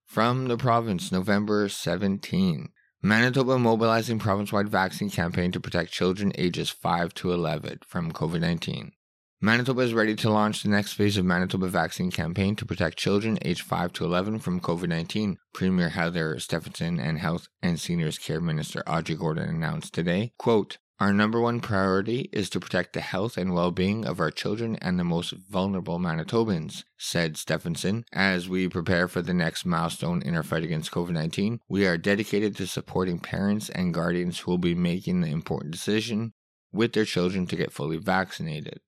From 0.04 0.46
the 0.46 0.56
province, 0.56 1.10
November 1.10 1.68
17. 1.68 2.68
Manitoba 3.02 3.58
mobilizing 3.58 4.18
province-wide 4.18 4.68
vaccine 4.68 5.10
campaign 5.10 5.52
to 5.52 5.60
protect 5.60 5.92
children 5.92 6.32
ages 6.36 6.70
5 6.70 7.12
to 7.14 7.32
11 7.32 7.80
from 7.86 8.12
COVID-19. 8.12 8.92
Manitoba 9.40 9.82
is 9.82 9.92
ready 9.92 10.14
to 10.14 10.30
launch 10.30 10.62
the 10.62 10.70
next 10.70 10.94
phase 10.94 11.18
of 11.18 11.24
Manitoba 11.24 11.68
vaccine 11.68 12.10
campaign 12.10 12.56
to 12.56 12.64
protect 12.64 12.98
children 12.98 13.36
aged 13.42 13.60
5 13.60 13.92
to 13.94 14.04
11 14.04 14.38
from 14.38 14.60
COVID-19. 14.60 15.36
Premier 15.52 15.90
Heather 15.90 16.38
Stefanson 16.38 16.98
and 16.98 17.18
Health 17.18 17.48
and 17.60 17.78
Seniors 17.78 18.16
Care 18.18 18.40
Minister 18.40 18.82
Audrey 18.86 19.16
Gordon 19.16 19.48
announced 19.48 19.92
today, 19.92 20.32
quote, 20.38 20.78
our 21.00 21.12
number 21.12 21.40
one 21.40 21.60
priority 21.60 22.30
is 22.32 22.48
to 22.50 22.60
protect 22.60 22.92
the 22.92 23.00
health 23.00 23.36
and 23.36 23.52
well 23.52 23.72
being 23.72 24.06
of 24.06 24.20
our 24.20 24.30
children 24.30 24.76
and 24.80 24.98
the 24.98 25.04
most 25.04 25.32
vulnerable 25.32 25.98
Manitobans, 25.98 26.84
said 26.96 27.36
Stefanson. 27.36 28.04
As 28.12 28.48
we 28.48 28.68
prepare 28.68 29.08
for 29.08 29.20
the 29.20 29.34
next 29.34 29.66
milestone 29.66 30.22
in 30.22 30.36
our 30.36 30.44
fight 30.44 30.62
against 30.62 30.92
COVID 30.92 31.10
19, 31.10 31.58
we 31.68 31.84
are 31.84 31.98
dedicated 31.98 32.56
to 32.56 32.66
supporting 32.68 33.18
parents 33.18 33.68
and 33.68 33.92
guardians 33.92 34.38
who 34.38 34.52
will 34.52 34.58
be 34.58 34.76
making 34.76 35.20
the 35.20 35.32
important 35.32 35.72
decision 35.72 36.32
with 36.72 36.92
their 36.92 37.04
children 37.04 37.46
to 37.48 37.56
get 37.56 37.72
fully 37.72 37.96
vaccinated. 37.98 38.80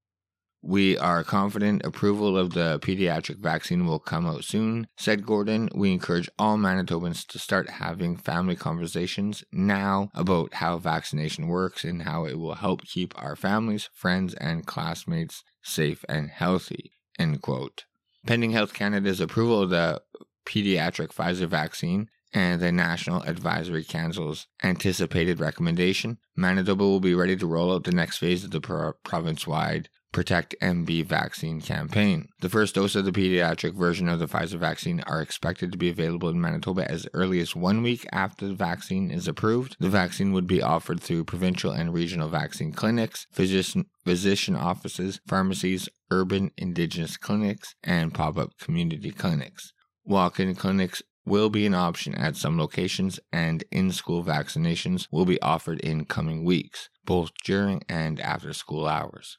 We 0.68 0.98
are 0.98 1.22
confident 1.22 1.86
approval 1.86 2.36
of 2.36 2.54
the 2.54 2.80
pediatric 2.80 3.38
vaccine 3.38 3.86
will 3.86 4.00
come 4.00 4.26
out 4.26 4.42
soon, 4.42 4.88
said 4.96 5.24
Gordon. 5.24 5.68
We 5.72 5.92
encourage 5.92 6.28
all 6.40 6.56
Manitobans 6.56 7.24
to 7.28 7.38
start 7.38 7.70
having 7.70 8.16
family 8.16 8.56
conversations 8.56 9.44
now 9.52 10.10
about 10.12 10.54
how 10.54 10.78
vaccination 10.78 11.46
works 11.46 11.84
and 11.84 12.02
how 12.02 12.24
it 12.24 12.40
will 12.40 12.56
help 12.56 12.82
keep 12.82 13.14
our 13.16 13.36
families, 13.36 13.88
friends, 13.94 14.34
and 14.34 14.66
classmates 14.66 15.44
safe 15.62 16.04
and 16.08 16.30
healthy. 16.30 16.94
End 17.16 17.42
quote. 17.42 17.84
Pending 18.26 18.50
Health 18.50 18.74
Canada's 18.74 19.20
approval 19.20 19.62
of 19.62 19.70
the 19.70 20.02
pediatric 20.44 21.14
Pfizer 21.14 21.46
vaccine, 21.46 22.08
and 22.34 22.60
the 22.60 22.72
National 22.72 23.22
Advisory 23.22 23.84
Council's 23.84 24.48
anticipated 24.64 25.38
recommendation, 25.38 26.18
Manitoba 26.36 26.82
will 26.82 26.98
be 26.98 27.14
ready 27.14 27.36
to 27.36 27.46
roll 27.46 27.72
out 27.72 27.84
the 27.84 27.92
next 27.92 28.18
phase 28.18 28.42
of 28.42 28.50
the 28.50 28.60
pro- 28.60 28.94
province 29.04 29.46
wide 29.46 29.88
Protect 30.16 30.54
MB 30.62 31.04
vaccine 31.04 31.60
campaign. 31.60 32.30
The 32.40 32.48
first 32.48 32.74
dose 32.74 32.96
of 32.96 33.04
the 33.04 33.12
pediatric 33.12 33.74
version 33.74 34.08
of 34.08 34.18
the 34.18 34.26
Pfizer 34.26 34.58
vaccine 34.58 35.00
are 35.00 35.20
expected 35.20 35.70
to 35.72 35.76
be 35.76 35.90
available 35.90 36.30
in 36.30 36.40
Manitoba 36.40 36.90
as 36.90 37.06
early 37.12 37.38
as 37.38 37.54
one 37.54 37.82
week 37.82 38.06
after 38.12 38.48
the 38.48 38.54
vaccine 38.54 39.10
is 39.10 39.28
approved. 39.28 39.76
The 39.78 39.90
vaccine 39.90 40.32
would 40.32 40.46
be 40.46 40.62
offered 40.62 41.02
through 41.02 41.24
provincial 41.24 41.70
and 41.70 41.92
regional 41.92 42.30
vaccine 42.30 42.72
clinics, 42.72 43.26
physician, 43.30 43.90
physician 44.06 44.56
offices, 44.56 45.20
pharmacies, 45.26 45.86
urban 46.10 46.50
indigenous 46.56 47.18
clinics, 47.18 47.74
and 47.84 48.14
pop 48.14 48.38
up 48.38 48.56
community 48.58 49.10
clinics. 49.10 49.74
Walk 50.06 50.40
in 50.40 50.54
clinics 50.54 51.02
will 51.26 51.50
be 51.50 51.66
an 51.66 51.74
option 51.74 52.14
at 52.14 52.36
some 52.36 52.58
locations, 52.58 53.20
and 53.34 53.64
in 53.70 53.92
school 53.92 54.24
vaccinations 54.24 55.08
will 55.10 55.26
be 55.26 55.38
offered 55.42 55.78
in 55.80 56.06
coming 56.06 56.42
weeks, 56.42 56.88
both 57.04 57.32
during 57.44 57.82
and 57.86 58.18
after 58.18 58.54
school 58.54 58.86
hours. 58.86 59.36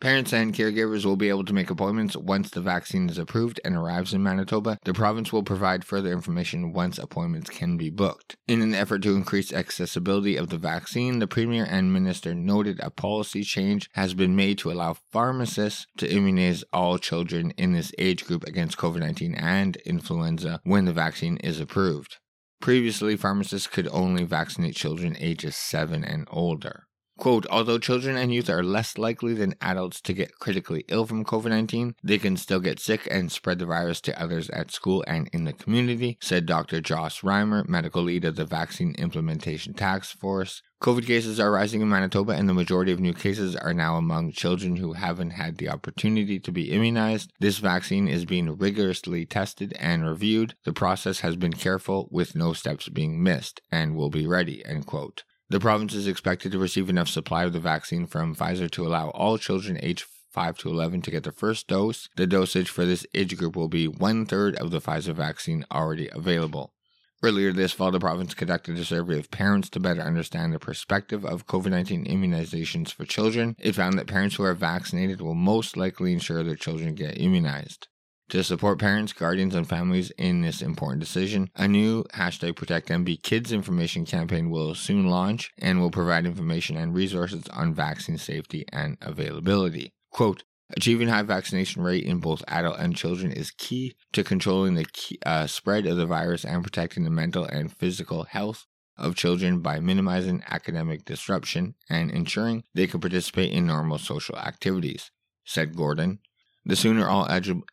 Parents 0.00 0.32
and 0.32 0.54
caregivers 0.54 1.04
will 1.04 1.16
be 1.16 1.28
able 1.28 1.44
to 1.44 1.52
make 1.52 1.70
appointments 1.70 2.16
once 2.16 2.50
the 2.50 2.60
vaccine 2.60 3.10
is 3.10 3.18
approved 3.18 3.60
and 3.64 3.74
arrives 3.74 4.14
in 4.14 4.22
Manitoba. 4.22 4.78
The 4.84 4.94
province 4.94 5.32
will 5.32 5.42
provide 5.42 5.84
further 5.84 6.12
information 6.12 6.72
once 6.72 6.98
appointments 6.98 7.50
can 7.50 7.76
be 7.76 7.90
booked. 7.90 8.36
In 8.46 8.62
an 8.62 8.74
effort 8.74 9.02
to 9.02 9.16
increase 9.16 9.52
accessibility 9.52 10.36
of 10.36 10.50
the 10.50 10.56
vaccine, 10.56 11.18
the 11.18 11.26
Premier 11.26 11.66
and 11.68 11.92
Minister 11.92 12.32
noted 12.32 12.78
a 12.78 12.90
policy 12.90 13.42
change 13.42 13.90
has 13.94 14.14
been 14.14 14.36
made 14.36 14.58
to 14.58 14.70
allow 14.70 14.94
pharmacists 15.10 15.88
to 15.96 16.08
immunize 16.08 16.62
all 16.72 16.98
children 16.98 17.50
in 17.56 17.72
this 17.72 17.90
age 17.98 18.24
group 18.24 18.44
against 18.44 18.78
COVID 18.78 19.00
19 19.00 19.34
and 19.34 19.78
influenza 19.78 20.60
when 20.62 20.84
the 20.84 20.92
vaccine 20.92 21.38
is 21.38 21.58
approved. 21.58 22.18
Previously, 22.60 23.16
pharmacists 23.16 23.66
could 23.66 23.88
only 23.90 24.22
vaccinate 24.22 24.76
children 24.76 25.16
ages 25.18 25.56
7 25.56 26.04
and 26.04 26.28
older. 26.30 26.87
Quote, 27.18 27.46
although 27.50 27.78
children 27.78 28.16
and 28.16 28.32
youth 28.32 28.48
are 28.48 28.62
less 28.62 28.96
likely 28.96 29.34
than 29.34 29.56
adults 29.60 30.00
to 30.02 30.12
get 30.12 30.38
critically 30.38 30.84
ill 30.86 31.04
from 31.04 31.24
COVID 31.24 31.50
19, 31.50 31.96
they 32.00 32.16
can 32.16 32.36
still 32.36 32.60
get 32.60 32.78
sick 32.78 33.08
and 33.10 33.32
spread 33.32 33.58
the 33.58 33.66
virus 33.66 34.00
to 34.02 34.22
others 34.22 34.48
at 34.50 34.70
school 34.70 35.02
and 35.08 35.28
in 35.32 35.42
the 35.42 35.52
community, 35.52 36.16
said 36.20 36.46
Dr. 36.46 36.80
Joss 36.80 37.22
Reimer, 37.22 37.68
medical 37.68 38.04
lead 38.04 38.24
of 38.24 38.36
the 38.36 38.44
Vaccine 38.44 38.94
Implementation 38.98 39.74
Task 39.74 40.16
Force. 40.16 40.62
COVID 40.80 41.08
cases 41.08 41.40
are 41.40 41.50
rising 41.50 41.80
in 41.80 41.88
Manitoba, 41.88 42.34
and 42.34 42.48
the 42.48 42.54
majority 42.54 42.92
of 42.92 43.00
new 43.00 43.12
cases 43.12 43.56
are 43.56 43.74
now 43.74 43.96
among 43.96 44.30
children 44.30 44.76
who 44.76 44.92
haven't 44.92 45.30
had 45.30 45.58
the 45.58 45.68
opportunity 45.68 46.38
to 46.38 46.52
be 46.52 46.70
immunized. 46.70 47.32
This 47.40 47.58
vaccine 47.58 48.06
is 48.06 48.26
being 48.26 48.56
rigorously 48.56 49.26
tested 49.26 49.74
and 49.80 50.06
reviewed. 50.06 50.54
The 50.62 50.72
process 50.72 51.18
has 51.20 51.34
been 51.34 51.54
careful, 51.54 52.06
with 52.12 52.36
no 52.36 52.52
steps 52.52 52.88
being 52.88 53.20
missed, 53.20 53.60
and 53.72 53.96
will 53.96 54.10
be 54.10 54.24
ready. 54.24 54.64
End 54.64 54.86
quote. 54.86 55.24
The 55.50 55.60
province 55.60 55.94
is 55.94 56.06
expected 56.06 56.52
to 56.52 56.58
receive 56.58 56.90
enough 56.90 57.08
supply 57.08 57.44
of 57.44 57.54
the 57.54 57.60
vaccine 57.60 58.06
from 58.06 58.34
Pfizer 58.34 58.70
to 58.72 58.86
allow 58.86 59.08
all 59.10 59.38
children 59.38 59.78
aged 59.82 60.04
5 60.30 60.58
to 60.58 60.68
11 60.68 61.00
to 61.02 61.10
get 61.10 61.24
the 61.24 61.32
first 61.32 61.68
dose. 61.68 62.10
The 62.16 62.26
dosage 62.26 62.68
for 62.68 62.84
this 62.84 63.06
age 63.14 63.34
group 63.38 63.56
will 63.56 63.68
be 63.68 63.88
one 63.88 64.26
third 64.26 64.56
of 64.56 64.70
the 64.70 64.80
Pfizer 64.80 65.14
vaccine 65.14 65.64
already 65.72 66.10
available. 66.12 66.74
Earlier 67.22 67.54
this 67.54 67.72
fall, 67.72 67.90
the 67.90 67.98
province 67.98 68.34
conducted 68.34 68.78
a 68.78 68.84
survey 68.84 69.18
of 69.18 69.30
parents 69.30 69.70
to 69.70 69.80
better 69.80 70.02
understand 70.02 70.52
the 70.52 70.58
perspective 70.58 71.24
of 71.24 71.46
COVID 71.46 71.70
19 71.70 72.04
immunizations 72.04 72.92
for 72.92 73.06
children. 73.06 73.56
It 73.58 73.74
found 73.74 73.98
that 73.98 74.06
parents 74.06 74.36
who 74.36 74.44
are 74.44 74.54
vaccinated 74.54 75.22
will 75.22 75.34
most 75.34 75.78
likely 75.78 76.12
ensure 76.12 76.44
their 76.44 76.56
children 76.56 76.94
get 76.94 77.18
immunized. 77.18 77.88
To 78.30 78.44
support 78.44 78.78
parents, 78.78 79.14
guardians, 79.14 79.54
and 79.54 79.66
families 79.66 80.10
in 80.18 80.42
this 80.42 80.60
important 80.60 81.00
decision, 81.00 81.48
a 81.56 81.66
new 81.66 82.04
hashtag 82.12 82.56
ProtectMB 82.56 83.22
Kids 83.22 83.52
information 83.52 84.04
campaign 84.04 84.50
will 84.50 84.74
soon 84.74 85.06
launch 85.06 85.50
and 85.56 85.80
will 85.80 85.90
provide 85.90 86.26
information 86.26 86.76
and 86.76 86.94
resources 86.94 87.48
on 87.48 87.72
vaccine 87.72 88.18
safety 88.18 88.66
and 88.70 88.98
availability. 89.00 89.94
Quote, 90.10 90.44
Achieving 90.76 91.08
high 91.08 91.22
vaccination 91.22 91.82
rate 91.82 92.04
in 92.04 92.18
both 92.18 92.44
adult 92.46 92.78
and 92.78 92.94
children 92.94 93.32
is 93.32 93.50
key 93.50 93.96
to 94.12 94.22
controlling 94.22 94.74
the 94.74 94.84
key, 94.84 95.18
uh, 95.24 95.46
spread 95.46 95.86
of 95.86 95.96
the 95.96 96.04
virus 96.04 96.44
and 96.44 96.62
protecting 96.62 97.04
the 97.04 97.10
mental 97.10 97.44
and 97.44 97.72
physical 97.72 98.24
health 98.24 98.66
of 98.98 99.16
children 99.16 99.60
by 99.60 99.80
minimizing 99.80 100.42
academic 100.46 101.06
disruption 101.06 101.74
and 101.88 102.10
ensuring 102.10 102.64
they 102.74 102.86
can 102.86 103.00
participate 103.00 103.52
in 103.52 103.66
normal 103.66 103.96
social 103.96 104.36
activities, 104.36 105.10
said 105.46 105.74
Gordon. 105.74 106.18
The 106.64 106.76
sooner 106.76 107.08
all 107.08 107.26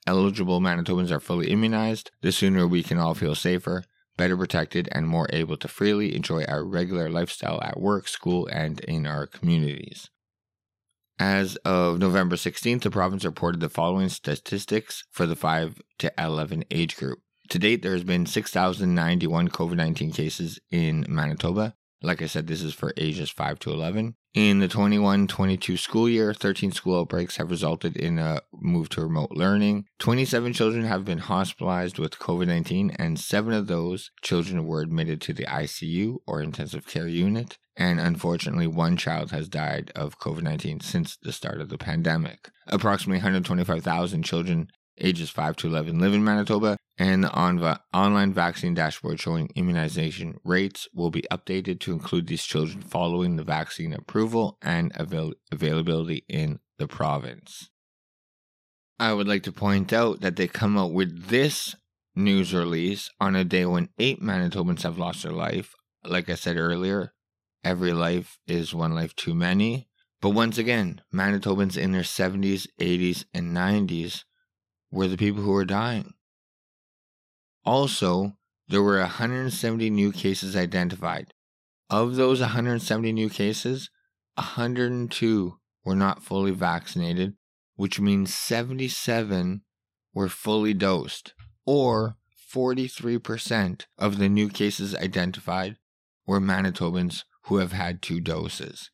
eligible 0.08 0.62
Manitobans 0.62 1.12
are 1.12 1.20
fully 1.20 1.50
immunized, 1.50 2.12
the 2.22 2.32
sooner 2.32 2.68
we 2.68 2.84
can 2.84 2.98
all 2.98 3.14
feel 3.14 3.36
safer, 3.36 3.84
better 4.18 4.38
protected, 4.38 4.88
and 4.92 5.08
more 5.08 5.28
able 5.34 5.58
to 5.58 5.68
freely 5.68 6.16
enjoy 6.16 6.46
our 6.46 6.64
regular 6.64 7.10
lifestyle 7.10 7.62
at 7.62 7.80
work, 7.80 8.08
school, 8.08 8.48
and 8.48 8.80
in 8.82 9.06
our 9.06 9.28
communities. 9.28 10.10
As 11.18 11.56
of 11.58 12.00
November 12.00 12.36
16th, 12.36 12.82
the 12.82 12.92
province 12.92 13.24
reported 13.24 13.62
the 13.62 13.70
following 13.70 14.10
statistics 14.10 15.06
for 15.12 15.26
the 15.26 15.36
5 15.36 15.82
to 16.00 16.14
11 16.18 16.66
age 16.72 16.98
group. 16.98 17.20
To 17.50 17.60
date, 17.60 17.82
there 17.82 17.94
has 17.94 18.04
been 18.04 18.26
6,091 18.26 19.50
COVID 19.50 19.78
19 19.78 20.12
cases 20.12 20.60
in 20.72 21.06
Manitoba. 21.08 21.76
Like 22.02 22.22
I 22.22 22.28
said, 22.28 22.48
this 22.48 22.62
is 22.62 22.74
for 22.74 22.94
ages 22.98 23.30
5 23.30 23.60
to 23.60 23.72
11. 23.72 24.16
In 24.36 24.60
the 24.60 24.68
21 24.68 25.28
22 25.28 25.78
school 25.78 26.10
year, 26.10 26.34
13 26.34 26.74
school 26.74 27.00
outbreaks 27.00 27.38
have 27.38 27.50
resulted 27.50 27.96
in 27.96 28.20
a 28.20 28.42
move 28.54 28.90
to 28.90 29.02
remote 29.02 29.32
learning. 29.32 29.86
27 30.00 30.52
children 30.52 30.84
have 30.84 31.06
been 31.06 31.20
hospitalized 31.20 31.98
with 31.98 32.20
COVID 32.20 32.48
19, 32.48 32.92
and 33.00 33.18
seven 33.18 33.54
of 33.54 33.68
those 33.68 34.12
children 34.22 34.66
were 34.66 34.82
admitted 34.82 35.22
to 35.22 35.34
the 35.34 35.46
ICU 35.46 36.18
or 36.28 36.42
intensive 36.42 36.86
care 36.86 37.08
unit. 37.08 37.58
And 37.78 38.00
unfortunately, 38.00 38.68
one 38.68 38.98
child 38.98 39.32
has 39.32 39.48
died 39.48 39.92
of 39.96 40.20
COVID 40.20 40.44
19 40.44 40.82
since 40.82 41.16
the 41.16 41.32
start 41.32 41.62
of 41.62 41.70
the 41.70 41.78
pandemic. 41.78 42.50
Approximately 42.68 43.20
125,000 43.20 44.24
children 44.24 44.68
ages 45.00 45.30
5 45.30 45.56
to 45.58 45.68
11 45.68 46.00
live 46.00 46.14
in 46.14 46.24
Manitoba, 46.24 46.78
and 46.98 47.24
the 47.24 47.32
on- 47.32 47.80
online 47.94 48.34
vaccine 48.34 48.74
dashboard 48.74 49.20
showing 49.20 49.50
immunization 49.56 50.40
rates 50.44 50.88
will 50.94 51.12
be 51.12 51.24
updated 51.32 51.80
to 51.82 51.94
include 51.94 52.28
these 52.28 52.44
children 52.44 52.82
following 52.82 53.36
the 53.36 53.44
vaccine 53.44 53.94
approval 53.94 54.58
and 54.62 54.92
avail- 54.96 55.34
availability 55.52 56.24
in 56.28 56.60
the 56.78 56.88
province. 56.88 57.70
I 59.00 59.14
would 59.14 59.28
like 59.28 59.44
to 59.44 59.52
point 59.52 59.92
out 59.92 60.22
that 60.22 60.38
they 60.38 60.48
come 60.48 60.78
out 60.78 60.94
with 60.94 61.28
this 61.28 61.76
news 62.16 62.54
release 62.54 63.10
on 63.20 63.36
a 63.36 63.44
day 63.44 63.66
when 63.66 63.90
eight 64.00 64.22
Manitobans 64.22 64.84
have 64.84 64.98
lost 64.98 65.24
their 65.24 65.34
life. 65.34 65.74
Like 66.06 66.30
I 66.30 66.36
said 66.36 66.56
earlier, 66.56 67.12
every 67.64 67.92
life 67.92 68.40
is 68.48 68.74
one 68.74 68.96
life 68.96 69.14
too 69.16 69.34
many. 69.34 69.90
But 70.22 70.30
once 70.30 70.58
again, 70.58 71.02
Manitobans 71.14 71.78
in 71.78 71.92
their 71.92 72.04
70s, 72.04 72.68
80s, 72.80 73.26
and 73.34 73.54
90s 73.56 74.24
were 74.92 75.08
the 75.08 75.18
people 75.18 75.44
who 75.44 75.52
were 75.52 75.66
dying. 75.66 76.14
Also, 77.66 78.38
there 78.68 78.82
were 78.82 79.00
170 79.00 79.90
new 79.90 80.12
cases 80.12 80.56
identified. 80.56 81.34
Of 81.90 82.16
those 82.16 82.40
170 82.40 83.12
new 83.12 83.30
cases, 83.30 83.90
102 84.36 85.58
were 85.84 85.96
not 85.96 86.24
fully 86.24 86.52
vaccinated, 86.52 87.36
which 87.76 88.00
means 88.00 88.34
77 88.34 89.62
were 90.14 90.30
fully 90.30 90.74
dosed, 90.74 91.34
or 91.66 92.18
43% 92.54 93.86
of 93.98 94.18
the 94.18 94.30
new 94.30 94.50
cases 94.50 94.96
identified 94.96 95.78
were 96.26 96.40
Manitobans 96.40 97.24
who 97.44 97.58
have 97.58 97.74
had 97.74 98.02
two 98.02 98.20
doses. 98.20 98.90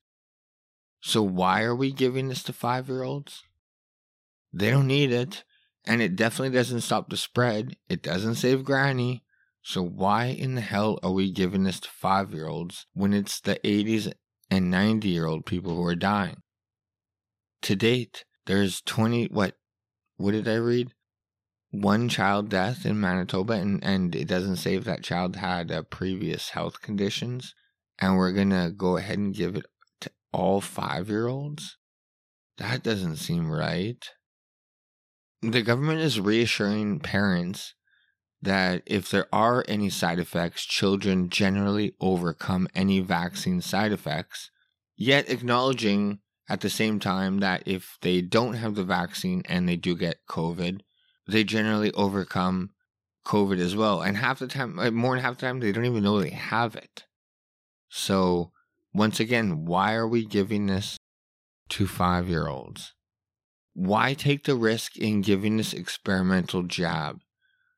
So, 1.01 1.23
why 1.23 1.63
are 1.63 1.75
we 1.75 1.91
giving 1.91 2.27
this 2.27 2.43
to 2.43 2.54
five 2.54 2.89
year 2.89 3.04
olds? 3.04 3.43
They 4.54 4.69
don't 4.69 4.88
need 4.88 5.12
it. 5.12 5.43
And 5.85 6.01
it 6.01 6.15
definitely 6.15 6.55
doesn't 6.55 6.81
stop 6.81 7.09
the 7.09 7.17
spread. 7.17 7.75
It 7.89 8.03
doesn't 8.03 8.35
save 8.35 8.63
Granny. 8.63 9.23
So 9.63 9.83
why 9.83 10.25
in 10.25 10.55
the 10.55 10.61
hell 10.61 10.99
are 11.03 11.11
we 11.11 11.31
giving 11.31 11.63
this 11.63 11.79
to 11.81 11.89
five 11.89 12.33
year 12.33 12.47
olds 12.47 12.87
when 12.93 13.13
it's 13.13 13.39
the 13.39 13.59
80s 13.63 14.11
and 14.49 14.71
90 14.71 15.07
year 15.07 15.25
old 15.25 15.45
people 15.45 15.75
who 15.75 15.85
are 15.85 15.95
dying? 15.95 16.37
To 17.63 17.75
date, 17.75 18.25
there's 18.45 18.81
20, 18.81 19.27
what, 19.27 19.55
what 20.17 20.31
did 20.31 20.47
I 20.47 20.55
read? 20.55 20.93
One 21.69 22.09
child 22.09 22.49
death 22.49 22.85
in 22.85 22.99
Manitoba, 22.99 23.53
and, 23.53 23.83
and 23.83 24.15
it 24.15 24.27
doesn't 24.27 24.57
say 24.57 24.75
if 24.75 24.83
that 24.85 25.03
child 25.03 25.37
had 25.37 25.71
uh, 25.71 25.83
previous 25.83 26.49
health 26.49 26.81
conditions. 26.81 27.53
And 27.99 28.17
we're 28.17 28.33
going 28.33 28.49
to 28.49 28.73
go 28.75 28.97
ahead 28.97 29.19
and 29.19 29.33
give 29.33 29.55
it 29.55 29.65
to 30.01 30.11
all 30.33 30.59
five 30.59 31.09
year 31.09 31.27
olds? 31.27 31.77
That 32.57 32.83
doesn't 32.83 33.17
seem 33.17 33.49
right 33.49 34.03
the 35.41 35.62
government 35.62 35.99
is 35.99 36.19
reassuring 36.19 36.99
parents 36.99 37.73
that 38.41 38.84
if 38.86 39.10
there 39.10 39.27
are 39.34 39.63
any 39.67 39.89
side 39.89 40.19
effects, 40.19 40.65
children 40.65 41.30
generally 41.30 41.93
overcome 41.99 42.67
any 42.73 42.99
vaccine 42.99 43.62
side 43.62 43.91
effects, 43.91 44.49
yet 44.95 45.30
acknowledging 45.30 46.19
at 46.49 46.62
the 46.62 46.69
same 46.69 46.99
time 46.99 47.39
that 47.39 47.63
if 47.65 47.97
they 48.01 48.21
don't 48.21 48.54
have 48.54 48.75
the 48.75 48.84
vaccine 48.84 49.41
and 49.47 49.67
they 49.67 49.75
do 49.75 49.95
get 49.95 50.25
COVID, 50.27 50.82
they 51.27 51.43
generally 51.43 51.91
overcome 51.93 52.71
COVID 53.25 53.60
as 53.60 53.75
well. 53.75 54.01
And 54.01 54.17
half 54.17 54.39
the 54.39 54.47
time, 54.47 54.77
uh, 54.80 54.91
more 54.91 55.15
than 55.15 55.23
half 55.23 55.38
the 55.38 55.45
time, 55.45 55.60
they 55.60 55.71
don't 55.71 55.86
even 55.86 56.04
know 56.04 56.19
they 56.19 56.32
have 56.32 56.75
it. 56.75 57.06
So, 57.89 58.51
once 58.93 59.19
again, 59.19 59.65
why 59.65 59.93
are 59.93 60.08
we 60.08 60.25
giving 60.25 60.65
this 60.65 60.97
to 61.69 61.88
five 61.88 62.27
year 62.27 62.47
olds? 62.47 62.93
Why 63.73 64.13
take 64.13 64.43
the 64.45 64.55
risk 64.55 64.97
in 64.97 65.21
giving 65.21 65.57
this 65.57 65.73
experimental 65.73 66.63
jab 66.63 67.19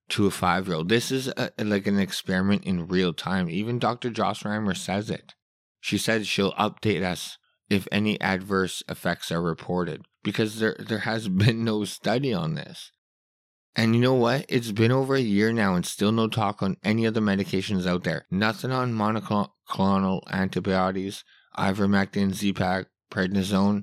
to 0.09 0.25
a 0.25 0.31
five 0.31 0.67
year 0.67 0.77
old? 0.77 0.89
This 0.89 1.11
is 1.11 1.27
a, 1.29 1.51
like 1.59 1.87
an 1.87 1.99
experiment 1.99 2.63
in 2.65 2.87
real 2.87 3.13
time. 3.13 3.49
Even 3.49 3.79
Dr. 3.79 4.09
Joss 4.09 4.43
Reimer 4.43 4.75
says 4.75 5.09
it. 5.09 5.33
She 5.79 5.97
said 5.97 6.25
she'll 6.25 6.53
update 6.53 7.03
us 7.03 7.37
if 7.69 7.87
any 7.91 8.19
adverse 8.21 8.83
effects 8.87 9.31
are 9.31 9.41
reported 9.41 10.05
because 10.23 10.59
there, 10.59 10.75
there 10.79 10.99
has 10.99 11.27
been 11.29 11.63
no 11.63 11.83
study 11.83 12.33
on 12.33 12.55
this. 12.55 12.91
And 13.75 13.95
you 13.95 14.01
know 14.01 14.13
what? 14.13 14.45
It's 14.49 14.71
been 14.71 14.91
over 14.91 15.15
a 15.15 15.19
year 15.19 15.51
now 15.51 15.73
and 15.73 15.85
still 15.85 16.11
no 16.11 16.27
talk 16.27 16.61
on 16.61 16.77
any 16.83 17.07
other 17.07 17.21
medications 17.21 17.87
out 17.87 18.03
there. 18.03 18.27
Nothing 18.29 18.71
on 18.71 18.93
monoclonal 18.93 20.21
antibodies, 20.31 21.23
ivermectin, 21.57 22.33
Z-Pak, 22.33 22.85
prednisone, 23.11 23.81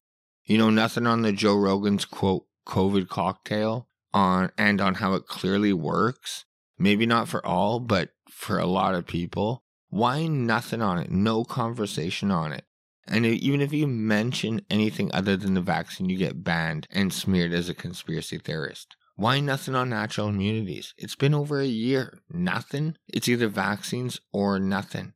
you 0.50 0.58
know, 0.58 0.68
nothing 0.68 1.06
on 1.06 1.22
the 1.22 1.30
Joe 1.30 1.54
Rogan's 1.54 2.04
quote 2.04 2.44
COVID 2.66 3.08
cocktail 3.08 3.86
on 4.12 4.50
and 4.58 4.80
on 4.80 4.96
how 4.96 5.14
it 5.14 5.28
clearly 5.28 5.72
works. 5.72 6.44
Maybe 6.76 7.06
not 7.06 7.28
for 7.28 7.46
all, 7.46 7.78
but 7.78 8.08
for 8.28 8.58
a 8.58 8.66
lot 8.66 8.96
of 8.96 9.06
people. 9.06 9.62
Why 9.90 10.26
nothing 10.26 10.82
on 10.82 10.98
it? 10.98 11.08
No 11.08 11.44
conversation 11.44 12.32
on 12.32 12.52
it. 12.52 12.64
And 13.06 13.24
even 13.24 13.60
if 13.60 13.72
you 13.72 13.86
mention 13.86 14.62
anything 14.68 15.08
other 15.14 15.36
than 15.36 15.54
the 15.54 15.60
vaccine, 15.60 16.10
you 16.10 16.16
get 16.16 16.42
banned 16.42 16.88
and 16.90 17.12
smeared 17.12 17.52
as 17.52 17.68
a 17.68 17.74
conspiracy 17.74 18.38
theorist. 18.38 18.96
Why 19.14 19.38
nothing 19.38 19.76
on 19.76 19.90
natural 19.90 20.30
immunities? 20.30 20.94
It's 20.98 21.14
been 21.14 21.32
over 21.32 21.60
a 21.60 21.66
year. 21.66 22.18
Nothing? 22.28 22.96
It's 23.06 23.28
either 23.28 23.46
vaccines 23.46 24.20
or 24.32 24.58
nothing. 24.58 25.12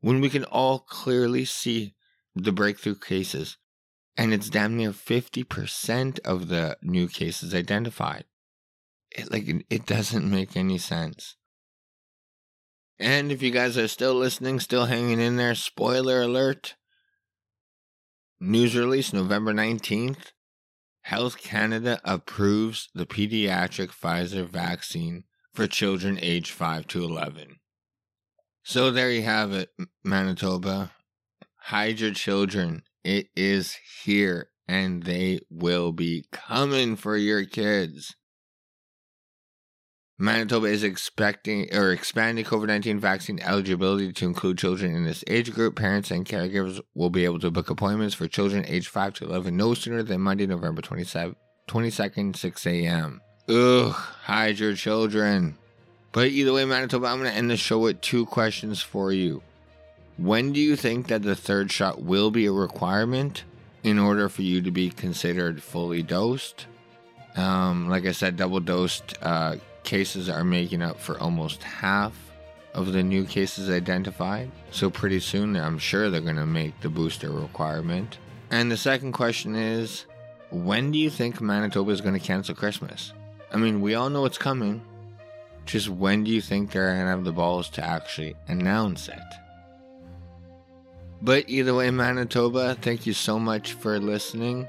When 0.00 0.20
we 0.20 0.30
can 0.30 0.44
all 0.44 0.80
clearly 0.80 1.44
see 1.44 1.94
the 2.34 2.50
breakthrough 2.50 2.96
cases, 2.96 3.56
and 4.16 4.32
it's 4.32 4.50
damn 4.50 4.76
near 4.76 4.90
50% 4.90 6.20
of 6.20 6.48
the 6.48 6.76
new 6.82 7.08
cases 7.08 7.54
identified. 7.54 8.24
It 9.10 9.30
like 9.30 9.48
it 9.70 9.86
doesn't 9.86 10.28
make 10.28 10.56
any 10.56 10.78
sense. 10.78 11.36
And 12.98 13.32
if 13.32 13.42
you 13.42 13.50
guys 13.50 13.76
are 13.76 13.88
still 13.88 14.14
listening, 14.14 14.60
still 14.60 14.86
hanging 14.86 15.20
in 15.20 15.36
there, 15.36 15.54
spoiler 15.54 16.22
alert. 16.22 16.76
News 18.40 18.76
release 18.76 19.12
November 19.12 19.52
19th. 19.52 20.32
Health 21.02 21.38
Canada 21.38 22.00
approves 22.04 22.88
the 22.94 23.06
pediatric 23.06 23.88
Pfizer 23.88 24.46
vaccine 24.46 25.24
for 25.52 25.66
children 25.66 26.18
aged 26.20 26.50
5 26.50 26.86
to 26.88 27.04
11. 27.04 27.58
So 28.62 28.90
there 28.90 29.10
you 29.10 29.22
have 29.22 29.52
it, 29.52 29.70
Manitoba. 30.02 30.92
Hide 31.56 32.00
your 32.00 32.12
children 32.12 32.84
it 33.04 33.28
is 33.36 33.76
here 34.02 34.48
and 34.66 35.02
they 35.02 35.40
will 35.50 35.92
be 35.92 36.24
coming 36.32 36.96
for 36.96 37.16
your 37.16 37.44
kids. 37.44 38.16
Manitoba 40.16 40.66
is 40.66 40.84
expecting 40.84 41.74
or 41.74 41.90
expanding 41.90 42.44
COVID 42.44 42.68
19 42.68 43.00
vaccine 43.00 43.40
eligibility 43.40 44.12
to 44.12 44.24
include 44.24 44.58
children 44.58 44.94
in 44.94 45.04
this 45.04 45.24
age 45.26 45.52
group. 45.52 45.76
Parents 45.76 46.10
and 46.10 46.24
caregivers 46.24 46.80
will 46.94 47.10
be 47.10 47.24
able 47.24 47.40
to 47.40 47.50
book 47.50 47.68
appointments 47.68 48.14
for 48.14 48.28
children 48.28 48.64
aged 48.66 48.86
5 48.86 49.14
to 49.14 49.24
11 49.24 49.56
no 49.56 49.74
sooner 49.74 50.02
than 50.04 50.20
Monday, 50.20 50.46
November 50.46 50.82
27, 50.82 51.34
22nd, 51.68 52.36
6 52.36 52.66
a.m. 52.66 53.20
Ugh, 53.48 53.92
hide 53.92 54.58
your 54.58 54.74
children. 54.74 55.58
But 56.12 56.28
either 56.28 56.52
way, 56.52 56.64
Manitoba, 56.64 57.08
I'm 57.08 57.18
going 57.18 57.30
to 57.30 57.36
end 57.36 57.50
the 57.50 57.56
show 57.56 57.80
with 57.80 58.00
two 58.00 58.24
questions 58.24 58.80
for 58.80 59.12
you. 59.12 59.42
When 60.16 60.52
do 60.52 60.60
you 60.60 60.76
think 60.76 61.08
that 61.08 61.22
the 61.22 61.34
third 61.34 61.72
shot 61.72 62.02
will 62.02 62.30
be 62.30 62.46
a 62.46 62.52
requirement 62.52 63.44
in 63.84 63.98
order 63.98 64.28
for 64.28 64.42
you 64.42 64.62
to 64.62 64.70
be 64.70 64.90
considered 64.90 65.62
fully 65.62 66.02
dosed. 66.02 66.66
Um, 67.36 67.88
like 67.88 68.06
I 68.06 68.12
said, 68.12 68.36
double 68.36 68.60
dosed 68.60 69.16
uh, 69.22 69.56
cases 69.84 70.28
are 70.28 70.42
making 70.42 70.82
up 70.82 70.98
for 70.98 71.20
almost 71.20 71.62
half 71.62 72.18
of 72.72 72.92
the 72.92 73.02
new 73.02 73.24
cases 73.24 73.70
identified. 73.70 74.50
So, 74.70 74.90
pretty 74.90 75.20
soon, 75.20 75.54
I'm 75.54 75.78
sure 75.78 76.10
they're 76.10 76.20
going 76.20 76.36
to 76.36 76.46
make 76.46 76.80
the 76.80 76.88
booster 76.88 77.30
requirement. 77.30 78.18
And 78.50 78.72
the 78.72 78.76
second 78.76 79.12
question 79.12 79.54
is 79.54 80.06
when 80.50 80.90
do 80.90 80.98
you 80.98 81.10
think 81.10 81.40
Manitoba 81.40 81.90
is 81.90 82.00
going 82.00 82.18
to 82.18 82.26
cancel 82.26 82.54
Christmas? 82.54 83.12
I 83.52 83.58
mean, 83.58 83.80
we 83.80 83.94
all 83.94 84.10
know 84.10 84.24
it's 84.24 84.38
coming. 84.38 84.82
Just 85.66 85.88
when 85.88 86.24
do 86.24 86.30
you 86.30 86.40
think 86.40 86.70
they're 86.70 86.94
going 86.94 87.00
to 87.00 87.06
have 87.06 87.24
the 87.24 87.32
balls 87.32 87.68
to 87.70 87.84
actually 87.84 88.34
announce 88.48 89.08
it? 89.08 89.43
But 91.24 91.48
either 91.48 91.74
way, 91.74 91.90
Manitoba, 91.90 92.76
thank 92.82 93.06
you 93.06 93.14
so 93.14 93.38
much 93.38 93.72
for 93.72 93.98
listening. 93.98 94.68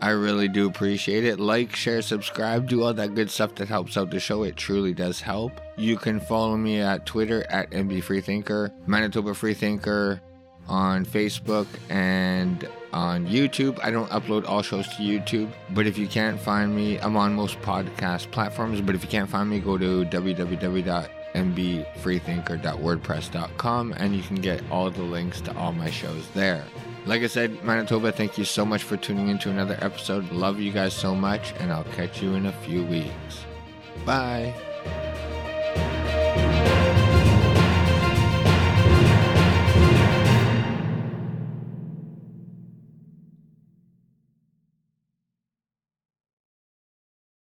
I 0.00 0.10
really 0.10 0.48
do 0.48 0.66
appreciate 0.66 1.24
it. 1.24 1.38
Like, 1.38 1.76
share, 1.76 2.02
subscribe, 2.02 2.68
do 2.68 2.82
all 2.82 2.92
that 2.94 3.14
good 3.14 3.30
stuff 3.30 3.54
that 3.54 3.68
helps 3.68 3.96
out 3.96 4.10
the 4.10 4.18
show. 4.18 4.42
It 4.42 4.56
truly 4.56 4.92
does 4.92 5.20
help. 5.20 5.60
You 5.76 5.96
can 5.96 6.18
follow 6.18 6.56
me 6.56 6.80
at 6.80 7.06
Twitter 7.06 7.46
at 7.48 7.70
MB 7.70 8.02
Freethinker, 8.02 8.72
Manitoba 8.88 9.34
Freethinker 9.34 10.20
on 10.66 11.06
Facebook 11.06 11.68
and 11.88 12.68
on 12.92 13.28
YouTube. 13.28 13.78
I 13.84 13.92
don't 13.92 14.10
upload 14.10 14.48
all 14.48 14.62
shows 14.62 14.88
to 14.88 15.02
YouTube, 15.02 15.52
but 15.70 15.86
if 15.86 15.96
you 15.96 16.08
can't 16.08 16.40
find 16.40 16.74
me, 16.74 16.98
I'm 16.98 17.16
on 17.16 17.36
most 17.36 17.60
podcast 17.60 18.32
platforms. 18.32 18.80
But 18.80 18.96
if 18.96 19.04
you 19.04 19.08
can't 19.08 19.30
find 19.30 19.48
me, 19.48 19.60
go 19.60 19.78
to 19.78 20.04
www.mbfreethinker.wordpress.com 21.34 23.94
and 23.96 24.14
you 24.14 24.22
can 24.22 24.36
get 24.36 24.62
all 24.70 24.90
the 24.90 25.02
links 25.02 25.40
to 25.42 25.54
all 25.56 25.72
my 25.72 25.90
shows 25.90 26.28
there. 26.34 26.64
Like 27.04 27.22
I 27.22 27.26
said, 27.26 27.64
Manitoba, 27.64 28.12
thank 28.12 28.38
you 28.38 28.44
so 28.44 28.64
much 28.64 28.84
for 28.84 28.96
tuning 28.96 29.26
into 29.28 29.50
another 29.50 29.76
episode. 29.80 30.30
Love 30.30 30.60
you 30.60 30.70
guys 30.70 30.94
so 30.94 31.16
much, 31.16 31.52
and 31.58 31.72
I'll 31.72 31.82
catch 31.84 32.22
you 32.22 32.34
in 32.34 32.46
a 32.46 32.52
few 32.52 32.84
weeks. 32.84 33.44
Bye. 34.04 34.54